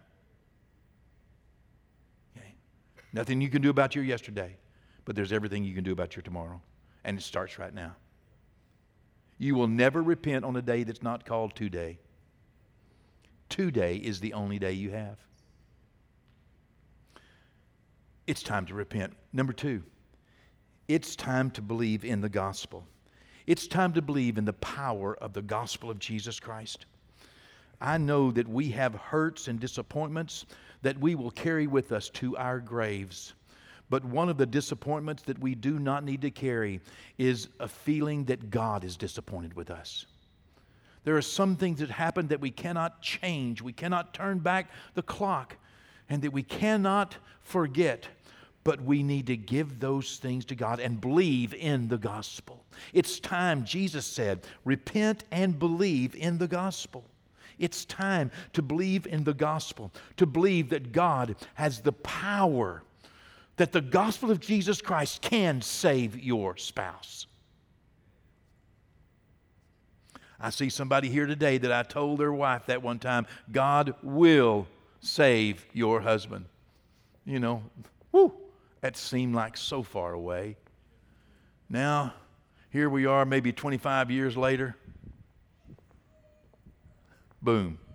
Okay. 2.37 2.55
Nothing 3.15 3.41
you 3.41 3.49
can 3.49 3.63
do 3.63 3.71
about 3.71 3.95
your 3.95 4.05
yesterday, 4.05 4.59
but 5.07 5.17
there's 5.17 5.33
everything 5.33 5.65
you 5.65 5.75
can 5.75 5.85
do 5.85 5.93
about 5.93 6.15
your 6.15 6.23
tomorrow. 6.23 6.61
And 7.03 7.19
it 7.19 7.23
starts 7.23 7.59
right 7.59 7.73
now. 7.73 7.97
You 9.39 9.55
will 9.55 9.69
never 9.69 10.03
repent 10.03 10.45
on 10.45 10.55
a 10.55 10.61
day 10.61 10.83
that's 10.83 11.03
not 11.03 11.25
called 11.25 11.55
today. 11.57 11.99
Today 13.49 13.97
is 13.97 14.21
the 14.21 14.35
only 14.35 14.59
day 14.59 14.73
you 14.73 14.91
have. 14.91 15.17
It's 18.27 18.43
time 18.43 18.67
to 18.67 18.75
repent. 18.75 19.15
Number 19.33 19.55
two, 19.55 19.83
it's 20.89 21.17
time 21.17 21.51
to 21.53 21.63
believe 21.63 22.05
in 22.05 22.21
the 22.21 22.29
gospel. 22.29 22.87
It's 23.49 23.67
time 23.67 23.95
to 23.95 24.03
believe 24.03 24.37
in 24.37 24.45
the 24.45 24.53
power 24.53 25.17
of 25.17 25.33
the 25.33 25.41
gospel 25.41 25.91
of 25.91 25.99
Jesus 25.99 26.39
Christ. 26.39 26.85
I 27.81 27.97
know 27.97 28.31
that 28.33 28.47
we 28.47 28.69
have 28.73 28.95
hurts 28.95 29.49
and 29.49 29.59
disappointments 29.59 30.45
that 30.83 31.01
we 31.01 31.15
will 31.15 31.31
carry 31.31 31.67
with 31.67 31.91
us 31.91 32.11
to 32.11 32.37
our 32.37 32.61
graves. 32.61 33.33
But 33.89 34.05
one 34.05 34.29
of 34.29 34.37
the 34.37 34.45
disappointments 34.45 35.23
that 35.23 35.39
we 35.39 35.55
do 35.55 35.79
not 35.79 36.05
need 36.05 36.21
to 36.21 36.31
carry 36.31 36.83
is 37.17 37.49
a 37.59 37.69
feeling 37.69 38.27
that 38.27 38.51
God 38.51 38.85
is 38.85 38.99
disappointed 38.99 39.55
with 39.55 39.71
us. 39.71 40.05
There 41.05 41.17
are 41.17 41.23
some 41.23 41.57
things 41.57 41.81
that 41.81 41.89
happen 41.89 42.29
that 42.29 42.43
we 42.43 42.51
cannot 42.51 43.01
change. 43.01 43.63
We 43.63 43.73
cannot 43.73 44.13
turn 44.13 44.41
back 44.41 44.71
the 44.93 45.03
clock 45.03 45.57
and 46.11 46.21
that 46.21 46.35
we 46.35 46.43
cannot 46.43 47.17
forget. 47.41 48.09
But 48.69 48.83
we 48.83 49.03
need 49.03 49.29
to 49.29 49.37
give 49.39 49.81
those 49.81 50.19
things 50.19 50.45
to 50.45 50.55
God 50.55 50.79
and 50.79 51.01
believe 51.01 51.55
in 51.55 51.89
the 51.89 51.97
gospel. 51.97 52.67
It's 52.93 53.19
time, 53.19 53.65
Jesus 53.65 54.05
said, 54.05 54.41
repent 54.63 55.25
and 55.31 55.59
believe 55.59 56.15
in 56.15 56.37
the 56.37 56.49
gospel. 56.49 57.03
It's 57.59 57.87
time 57.87 58.31
to 58.53 58.61
believe 58.61 59.07
in 59.07 59.25
the 59.25 59.33
gospel, 59.33 59.91
to 60.19 60.27
believe 60.27 60.69
that 60.69 60.93
God 60.93 61.37
has 61.55 61.81
the 61.81 61.93
power 61.93 62.83
that 63.57 63.73
the 63.73 63.81
gospel 63.81 64.31
of 64.31 64.39
Jesus 64.39 64.83
Christ 64.83 65.23
can 65.23 65.63
save 65.63 66.23
your 66.23 66.59
spouse. 66.59 67.27
I 70.39 70.51
see 70.51 70.69
somebody 70.69 71.09
here 71.09 71.25
today 71.25 71.57
that 71.57 71.73
I 71.73 71.85
told 71.85 72.21
their 72.21 72.35
wife 72.35 72.67
that 72.67 72.83
one 72.83 72.99
time 72.99 73.27
God 73.51 73.95
will 74.03 74.67
save 75.01 75.65
your 75.73 76.03
husband. 76.03 76.45
You 77.25 77.41
know, 77.41 77.63
whoo, 78.13 78.35
that 78.81 78.97
seemed 78.97 79.35
like 79.35 79.57
so 79.57 79.83
far 79.83 80.13
away. 80.13 80.57
Now, 81.69 82.15
here 82.71 82.89
we 82.89 83.07
are, 83.07 83.25
maybe 83.25 83.53
25 83.53 84.11
years 84.11 84.37
later. 84.37 84.77
Boom. 87.43 87.79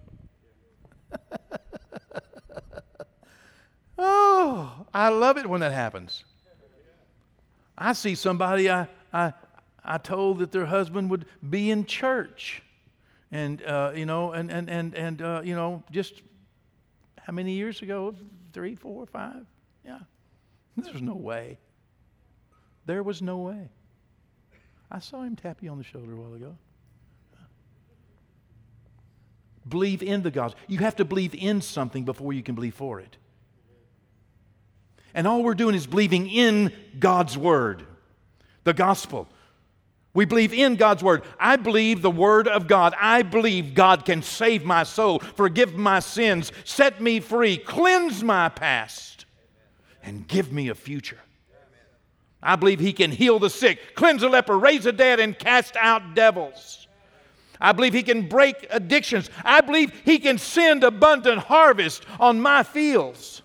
Oh, 4.05 4.85
I 4.93 5.09
love 5.09 5.37
it 5.37 5.47
when 5.47 5.61
that 5.61 5.71
happens. 5.71 6.25
I 7.77 7.93
see 7.93 8.15
somebody 8.15 8.69
I, 8.69 8.87
I, 9.13 9.33
I 9.83 9.97
told 9.97 10.39
that 10.39 10.51
their 10.51 10.65
husband 10.65 11.09
would 11.09 11.25
be 11.47 11.71
in 11.71 11.85
church. 11.85 12.61
And, 13.31 13.63
uh, 13.63 13.93
you 13.95 14.05
know, 14.05 14.31
and, 14.31 14.51
and, 14.51 14.69
and, 14.69 14.93
and 14.93 15.21
uh, 15.21 15.41
you 15.43 15.55
know, 15.55 15.83
just 15.91 16.21
how 17.19 17.33
many 17.33 17.53
years 17.53 17.81
ago? 17.81 18.13
Three, 18.51 18.75
four, 18.75 19.05
five? 19.05 19.45
Yeah. 19.85 19.99
There's 20.77 21.01
no 21.01 21.15
way. 21.15 21.57
There 22.85 23.03
was 23.03 23.21
no 23.21 23.37
way. 23.37 23.69
I 24.91 24.99
saw 24.99 25.21
him 25.23 25.35
tap 25.35 25.57
you 25.61 25.71
on 25.71 25.77
the 25.77 25.83
shoulder 25.83 26.13
a 26.13 26.15
while 26.15 26.33
ago. 26.33 26.55
Believe 29.67 30.03
in 30.03 30.23
the 30.23 30.31
gospel. 30.31 30.59
You 30.67 30.79
have 30.79 30.97
to 30.97 31.05
believe 31.05 31.33
in 31.33 31.61
something 31.61 32.03
before 32.03 32.33
you 32.33 32.43
can 32.43 32.55
believe 32.55 32.75
for 32.75 32.99
it. 32.99 33.17
And 35.13 35.27
all 35.27 35.43
we're 35.43 35.53
doing 35.53 35.75
is 35.75 35.87
believing 35.87 36.27
in 36.29 36.71
God's 36.99 37.37
word, 37.37 37.85
the 38.63 38.73
gospel. 38.73 39.27
We 40.13 40.25
believe 40.25 40.53
in 40.53 40.75
God's 40.75 41.03
word. 41.03 41.23
I 41.39 41.55
believe 41.55 42.01
the 42.01 42.11
word 42.11 42.47
of 42.47 42.67
God. 42.67 42.93
I 42.99 43.21
believe 43.21 43.73
God 43.73 44.05
can 44.05 44.21
save 44.21 44.63
my 44.63 44.83
soul, 44.83 45.19
forgive 45.19 45.75
my 45.75 45.99
sins, 45.99 46.51
set 46.65 47.01
me 47.01 47.19
free, 47.19 47.57
cleanse 47.57 48.23
my 48.23 48.49
past, 48.49 49.12
and 50.03 50.27
give 50.27 50.51
me 50.51 50.69
a 50.69 50.75
future. 50.75 51.19
I 52.41 52.57
believe 52.57 52.79
He 52.79 52.91
can 52.91 53.11
heal 53.11 53.39
the 53.39 53.49
sick, 53.49 53.95
cleanse 53.95 54.21
the 54.21 54.29
leper, 54.29 54.57
raise 54.57 54.83
the 54.83 54.91
dead, 54.91 55.19
and 55.19 55.37
cast 55.37 55.77
out 55.77 56.13
devils. 56.13 56.87
I 57.61 57.71
believe 57.71 57.93
He 57.93 58.03
can 58.03 58.27
break 58.27 58.67
addictions. 58.69 59.29
I 59.45 59.61
believe 59.61 59.93
He 60.03 60.19
can 60.19 60.37
send 60.37 60.83
abundant 60.83 61.39
harvest 61.39 62.05
on 62.19 62.41
my 62.41 62.63
fields. 62.63 63.42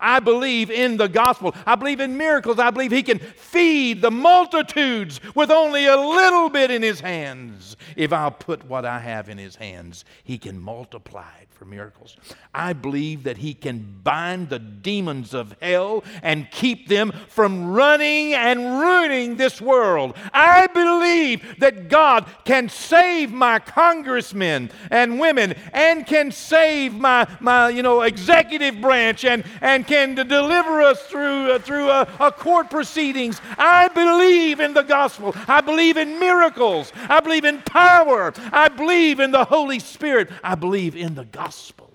I 0.00 0.20
believe 0.20 0.70
in 0.70 0.96
the 0.96 1.08
gospel. 1.08 1.54
I 1.66 1.74
believe 1.74 2.00
in 2.00 2.16
miracles. 2.16 2.58
I 2.58 2.70
believe 2.70 2.92
he 2.92 3.02
can 3.02 3.18
feed 3.18 4.02
the 4.02 4.10
multitudes 4.10 5.20
with 5.34 5.50
only 5.50 5.86
a 5.86 5.96
little 5.96 6.48
bit 6.48 6.70
in 6.70 6.82
his 6.82 7.00
hands. 7.00 7.76
If 7.96 8.12
I'll 8.12 8.30
put 8.30 8.64
what 8.64 8.84
I 8.84 9.00
have 9.00 9.28
in 9.28 9.38
his 9.38 9.56
hands, 9.56 10.04
he 10.22 10.38
can 10.38 10.60
multiply 10.60 11.30
it 11.42 11.48
for 11.58 11.64
miracles. 11.64 12.16
I 12.54 12.72
believe 12.72 13.24
that 13.24 13.38
he 13.38 13.52
can 13.52 14.00
bind 14.04 14.48
the 14.48 14.60
demons 14.60 15.34
of 15.34 15.56
hell 15.60 16.04
and 16.22 16.48
keep 16.52 16.86
them 16.86 17.12
from 17.28 17.72
running 17.72 18.32
and 18.32 18.78
ruining 18.78 19.36
this 19.36 19.60
world. 19.60 20.16
I 20.32 20.68
believe 20.68 21.58
that 21.58 21.88
God 21.88 22.26
can 22.44 22.68
save 22.68 23.32
my 23.32 23.58
congressmen 23.58 24.70
and 24.92 25.18
women 25.18 25.54
and 25.72 26.06
can 26.06 26.30
save 26.30 26.94
my, 26.94 27.26
my 27.40 27.68
you 27.70 27.82
know, 27.82 28.02
executive 28.02 28.80
branch 28.80 29.24
and, 29.24 29.44
and 29.60 29.84
can 29.88 30.14
deliver 30.14 30.82
us 30.82 31.02
through, 31.04 31.50
uh, 31.50 31.58
through 31.58 31.88
a, 31.88 32.06
a 32.20 32.30
court 32.30 32.68
proceedings. 32.70 33.40
I 33.56 33.88
believe 33.88 34.60
in 34.60 34.74
the 34.74 34.82
gospel. 34.82 35.34
I 35.48 35.62
believe 35.62 35.96
in 35.96 36.20
miracles. 36.20 36.92
I 37.08 37.20
believe 37.20 37.46
in 37.46 37.62
power. 37.62 38.34
I 38.52 38.68
believe 38.68 39.18
in 39.18 39.30
the 39.30 39.44
Holy 39.46 39.78
Spirit. 39.78 40.28
I 40.44 40.54
believe 40.54 40.94
in 40.94 41.14
the 41.14 41.24
gospel. 41.24 41.90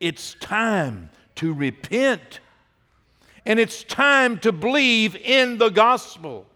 It's 0.00 0.34
time 0.40 1.10
to 1.36 1.52
repent. 1.52 2.40
And 3.44 3.60
it's 3.60 3.84
time 3.84 4.38
to 4.38 4.52
believe 4.52 5.16
in 5.16 5.58
the 5.58 5.68
gospel. 5.68 6.46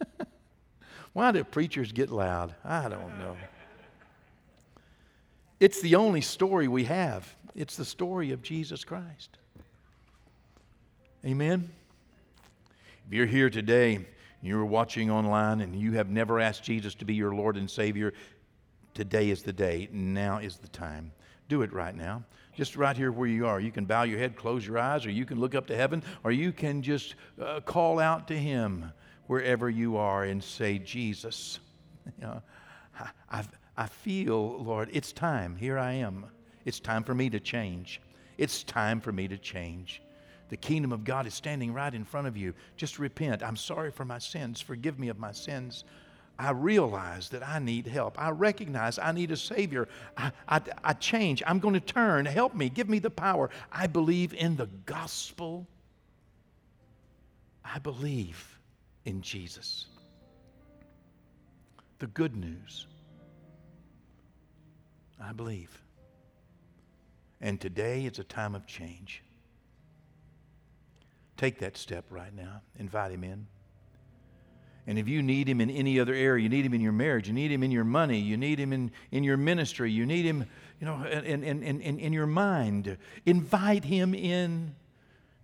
Why 1.14 1.32
do 1.32 1.42
preachers 1.44 1.92
get 1.92 2.10
loud? 2.10 2.54
I 2.62 2.90
don't 2.90 3.18
know. 3.18 3.36
It's 5.62 5.80
the 5.80 5.94
only 5.94 6.22
story 6.22 6.66
we 6.66 6.86
have. 6.86 7.36
It's 7.54 7.76
the 7.76 7.84
story 7.84 8.32
of 8.32 8.42
Jesus 8.42 8.82
Christ. 8.82 9.38
Amen. 11.24 11.70
If 13.06 13.12
you're 13.12 13.26
here 13.26 13.48
today, 13.48 14.04
you're 14.42 14.64
watching 14.64 15.08
online, 15.08 15.60
and 15.60 15.76
you 15.76 15.92
have 15.92 16.10
never 16.10 16.40
asked 16.40 16.64
Jesus 16.64 16.96
to 16.96 17.04
be 17.04 17.14
your 17.14 17.32
Lord 17.32 17.56
and 17.56 17.70
Savior, 17.70 18.12
today 18.92 19.30
is 19.30 19.44
the 19.44 19.52
day. 19.52 19.88
Now 19.92 20.38
is 20.38 20.56
the 20.56 20.66
time. 20.66 21.12
Do 21.48 21.62
it 21.62 21.72
right 21.72 21.94
now. 21.94 22.24
Just 22.56 22.74
right 22.74 22.96
here 22.96 23.12
where 23.12 23.28
you 23.28 23.46
are. 23.46 23.60
You 23.60 23.70
can 23.70 23.84
bow 23.84 24.02
your 24.02 24.18
head, 24.18 24.34
close 24.34 24.66
your 24.66 24.80
eyes, 24.80 25.06
or 25.06 25.10
you 25.12 25.24
can 25.24 25.38
look 25.38 25.54
up 25.54 25.68
to 25.68 25.76
heaven, 25.76 26.02
or 26.24 26.32
you 26.32 26.50
can 26.50 26.82
just 26.82 27.14
uh, 27.40 27.60
call 27.60 28.00
out 28.00 28.26
to 28.26 28.36
Him 28.36 28.90
wherever 29.28 29.70
you 29.70 29.96
are 29.96 30.24
and 30.24 30.42
say, 30.42 30.78
Jesus, 30.78 31.60
you 32.18 32.26
know, 32.26 32.42
I, 33.30 33.44
I 33.82 33.86
feel, 33.86 34.62
Lord, 34.62 34.90
it's 34.92 35.10
time. 35.10 35.56
Here 35.56 35.76
I 35.76 35.94
am. 35.94 36.26
It's 36.64 36.78
time 36.78 37.02
for 37.02 37.16
me 37.16 37.28
to 37.30 37.40
change. 37.40 38.00
It's 38.38 38.62
time 38.62 39.00
for 39.00 39.10
me 39.10 39.26
to 39.26 39.36
change. 39.36 40.00
The 40.50 40.56
kingdom 40.56 40.92
of 40.92 41.02
God 41.02 41.26
is 41.26 41.34
standing 41.34 41.74
right 41.74 41.92
in 41.92 42.04
front 42.04 42.28
of 42.28 42.36
you. 42.36 42.54
Just 42.76 43.00
repent. 43.00 43.42
I'm 43.42 43.56
sorry 43.56 43.90
for 43.90 44.04
my 44.04 44.20
sins. 44.20 44.60
Forgive 44.60 45.00
me 45.00 45.08
of 45.08 45.18
my 45.18 45.32
sins. 45.32 45.82
I 46.38 46.52
realize 46.52 47.30
that 47.30 47.44
I 47.44 47.58
need 47.58 47.88
help. 47.88 48.22
I 48.22 48.30
recognize 48.30 49.00
I 49.00 49.10
need 49.10 49.32
a 49.32 49.36
Savior. 49.36 49.88
I, 50.16 50.30
I, 50.48 50.60
I 50.84 50.92
change. 50.92 51.42
I'm 51.44 51.58
going 51.58 51.74
to 51.74 51.80
turn. 51.80 52.24
Help 52.24 52.54
me. 52.54 52.68
Give 52.68 52.88
me 52.88 53.00
the 53.00 53.10
power. 53.10 53.50
I 53.72 53.88
believe 53.88 54.32
in 54.32 54.54
the 54.54 54.68
gospel. 54.86 55.66
I 57.64 57.80
believe 57.80 58.60
in 59.04 59.22
Jesus. 59.22 59.86
The 61.98 62.06
good 62.06 62.36
news. 62.36 62.86
I 65.22 65.32
believe. 65.32 65.82
And 67.40 67.60
today 67.60 68.04
is 68.04 68.18
a 68.18 68.24
time 68.24 68.54
of 68.54 68.66
change. 68.66 69.22
Take 71.36 71.58
that 71.60 71.76
step 71.76 72.04
right 72.10 72.34
now. 72.34 72.62
Invite 72.78 73.12
him 73.12 73.24
in. 73.24 73.46
And 74.86 74.98
if 74.98 75.08
you 75.08 75.22
need 75.22 75.48
him 75.48 75.60
in 75.60 75.70
any 75.70 76.00
other 76.00 76.12
area, 76.12 76.42
you 76.42 76.48
need 76.48 76.64
him 76.64 76.74
in 76.74 76.80
your 76.80 76.92
marriage, 76.92 77.28
you 77.28 77.34
need 77.34 77.52
him 77.52 77.62
in 77.62 77.70
your 77.70 77.84
money, 77.84 78.18
you 78.18 78.36
need 78.36 78.58
him 78.58 78.72
in, 78.72 78.90
in 79.12 79.22
your 79.22 79.36
ministry, 79.36 79.92
you 79.92 80.04
need 80.04 80.24
him, 80.24 80.44
you 80.80 80.86
know, 80.86 81.04
in, 81.04 81.44
in, 81.44 81.62
in, 81.62 81.98
in 82.00 82.12
your 82.12 82.26
mind, 82.26 82.96
invite 83.24 83.84
him 83.84 84.12
in. 84.12 84.74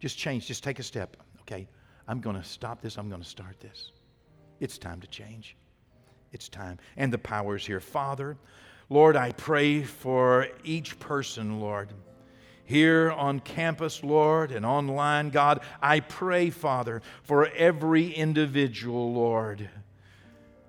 Just 0.01 0.18
change, 0.18 0.47
just 0.47 0.64
take 0.64 0.81
a 0.81 0.83
step. 0.83 1.16
Okay, 1.43 1.68
I'm 2.09 2.20
going 2.20 2.35
to 2.35 2.43
stop 2.43 2.81
this, 2.81 2.97
I'm 2.97 3.09
going 3.09 3.22
to 3.22 3.29
start 3.29 3.61
this. 3.61 3.93
It's 4.59 4.76
time 4.76 5.01
to 5.01 5.07
change. 5.07 5.57
It's 6.33 6.49
time. 6.49 6.79
And 6.97 7.12
the 7.12 7.18
power 7.18 7.57
is 7.57 7.64
here. 7.64 7.81
Father, 7.81 8.37
Lord, 8.89 9.16
I 9.16 9.32
pray 9.32 9.82
for 9.82 10.49
each 10.64 10.99
person, 10.99 11.61
Lord 11.61 11.93
here 12.68 13.11
on 13.11 13.41
campus, 13.41 14.05
Lord, 14.05 14.53
and 14.53 14.66
online, 14.66 15.30
God. 15.30 15.61
I 15.80 16.01
pray, 16.01 16.51
Father, 16.51 17.01
for 17.22 17.47
every 17.47 18.11
individual, 18.12 19.14
Lord. 19.14 19.70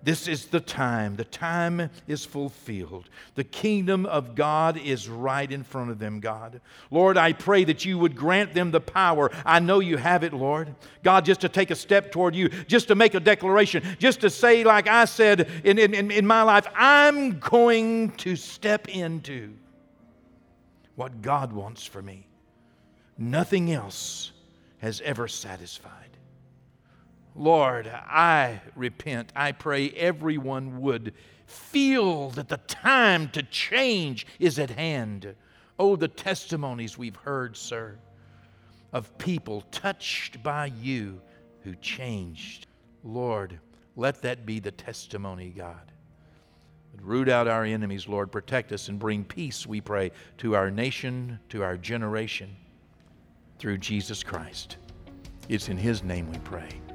This 0.02 0.28
is 0.28 0.46
the 0.46 0.62
time. 0.62 1.18
The 1.18 1.26
time 1.26 1.90
is 2.08 2.24
fulfilled. 2.24 3.10
The 3.36 3.44
kingdom 3.44 4.06
of 4.06 4.34
God 4.34 4.78
is 4.78 5.10
right 5.10 5.52
in 5.52 5.64
front 5.64 5.92
of 5.92 6.00
them, 6.00 6.22
God. 6.22 6.62
Lord, 6.90 7.18
I 7.18 7.34
pray 7.34 7.66
that 7.66 7.84
you 7.84 8.00
would 8.00 8.16
grant 8.16 8.54
them 8.54 8.72
the 8.72 8.80
power. 8.80 9.30
I 9.46 9.60
know 9.60 9.80
you 9.80 9.98
have 9.98 10.24
it, 10.24 10.34
Lord. 10.34 10.74
God, 11.04 11.26
just 11.26 11.42
to 11.42 11.50
take 11.50 11.70
a 11.70 11.76
step 11.76 12.12
toward 12.12 12.34
you, 12.34 12.48
just 12.48 12.88
to 12.88 12.96
make 12.96 13.14
a 13.14 13.20
declaration, 13.20 13.84
just 14.00 14.22
to 14.22 14.30
say, 14.30 14.64
like 14.64 14.88
I 14.88 15.04
said 15.04 15.50
in, 15.66 15.78
in, 15.78 16.12
in 16.12 16.26
my 16.26 16.44
life, 16.44 16.66
I'm 16.76 17.40
going 17.40 18.12
to 18.12 18.38
step 18.38 18.88
into 18.88 19.54
what 20.96 21.22
God 21.22 21.52
wants 21.52 21.86
for 21.86 22.02
me. 22.02 22.26
Nothing 23.18 23.72
else 23.72 24.32
has 24.80 25.02
ever 25.02 25.28
satisfied. 25.28 26.09
Lord, 27.40 27.88
I 27.88 28.62
repent. 28.76 29.32
I 29.34 29.54
pray 29.54 29.92
everyone 29.92 30.82
would 30.82 31.14
feel 31.46 32.32
that 32.32 32.50
the 32.50 32.58
time 32.68 33.30
to 33.30 33.42
change 33.44 34.28
is 34.40 34.60
at 34.60 34.70
hand. 34.70 35.36
Oh, 35.80 35.96
the 35.96 36.10
testimonies 36.10 36.98
we've 36.98 37.16
heard, 37.16 37.56
sir, 37.56 37.98
of 38.92 39.18
people 39.18 39.62
touched 39.72 40.44
by 40.44 40.66
you 40.82 41.22
who 41.62 41.76
changed. 41.76 42.68
Lord, 43.06 43.58
let 43.96 44.22
that 44.24 44.46
be 44.46 44.60
the 44.60 44.72
testimony, 44.72 45.54
God. 45.56 45.94
Root 47.02 47.30
out 47.30 47.48
our 47.48 47.64
enemies, 47.64 48.06
Lord. 48.06 48.34
Protect 48.34 48.74
us 48.74 48.90
and 48.90 49.00
bring 49.00 49.24
peace, 49.24 49.66
we 49.66 49.80
pray, 49.80 50.12
to 50.40 50.58
our 50.58 50.70
nation, 50.70 51.40
to 51.48 51.64
our 51.64 51.78
generation, 51.78 52.54
through 53.60 53.78
Jesus 53.78 54.24
Christ. 54.24 54.76
It's 55.48 55.70
in 55.70 55.78
His 55.78 56.04
name 56.04 56.30
we 56.30 56.40
pray. 56.40 56.82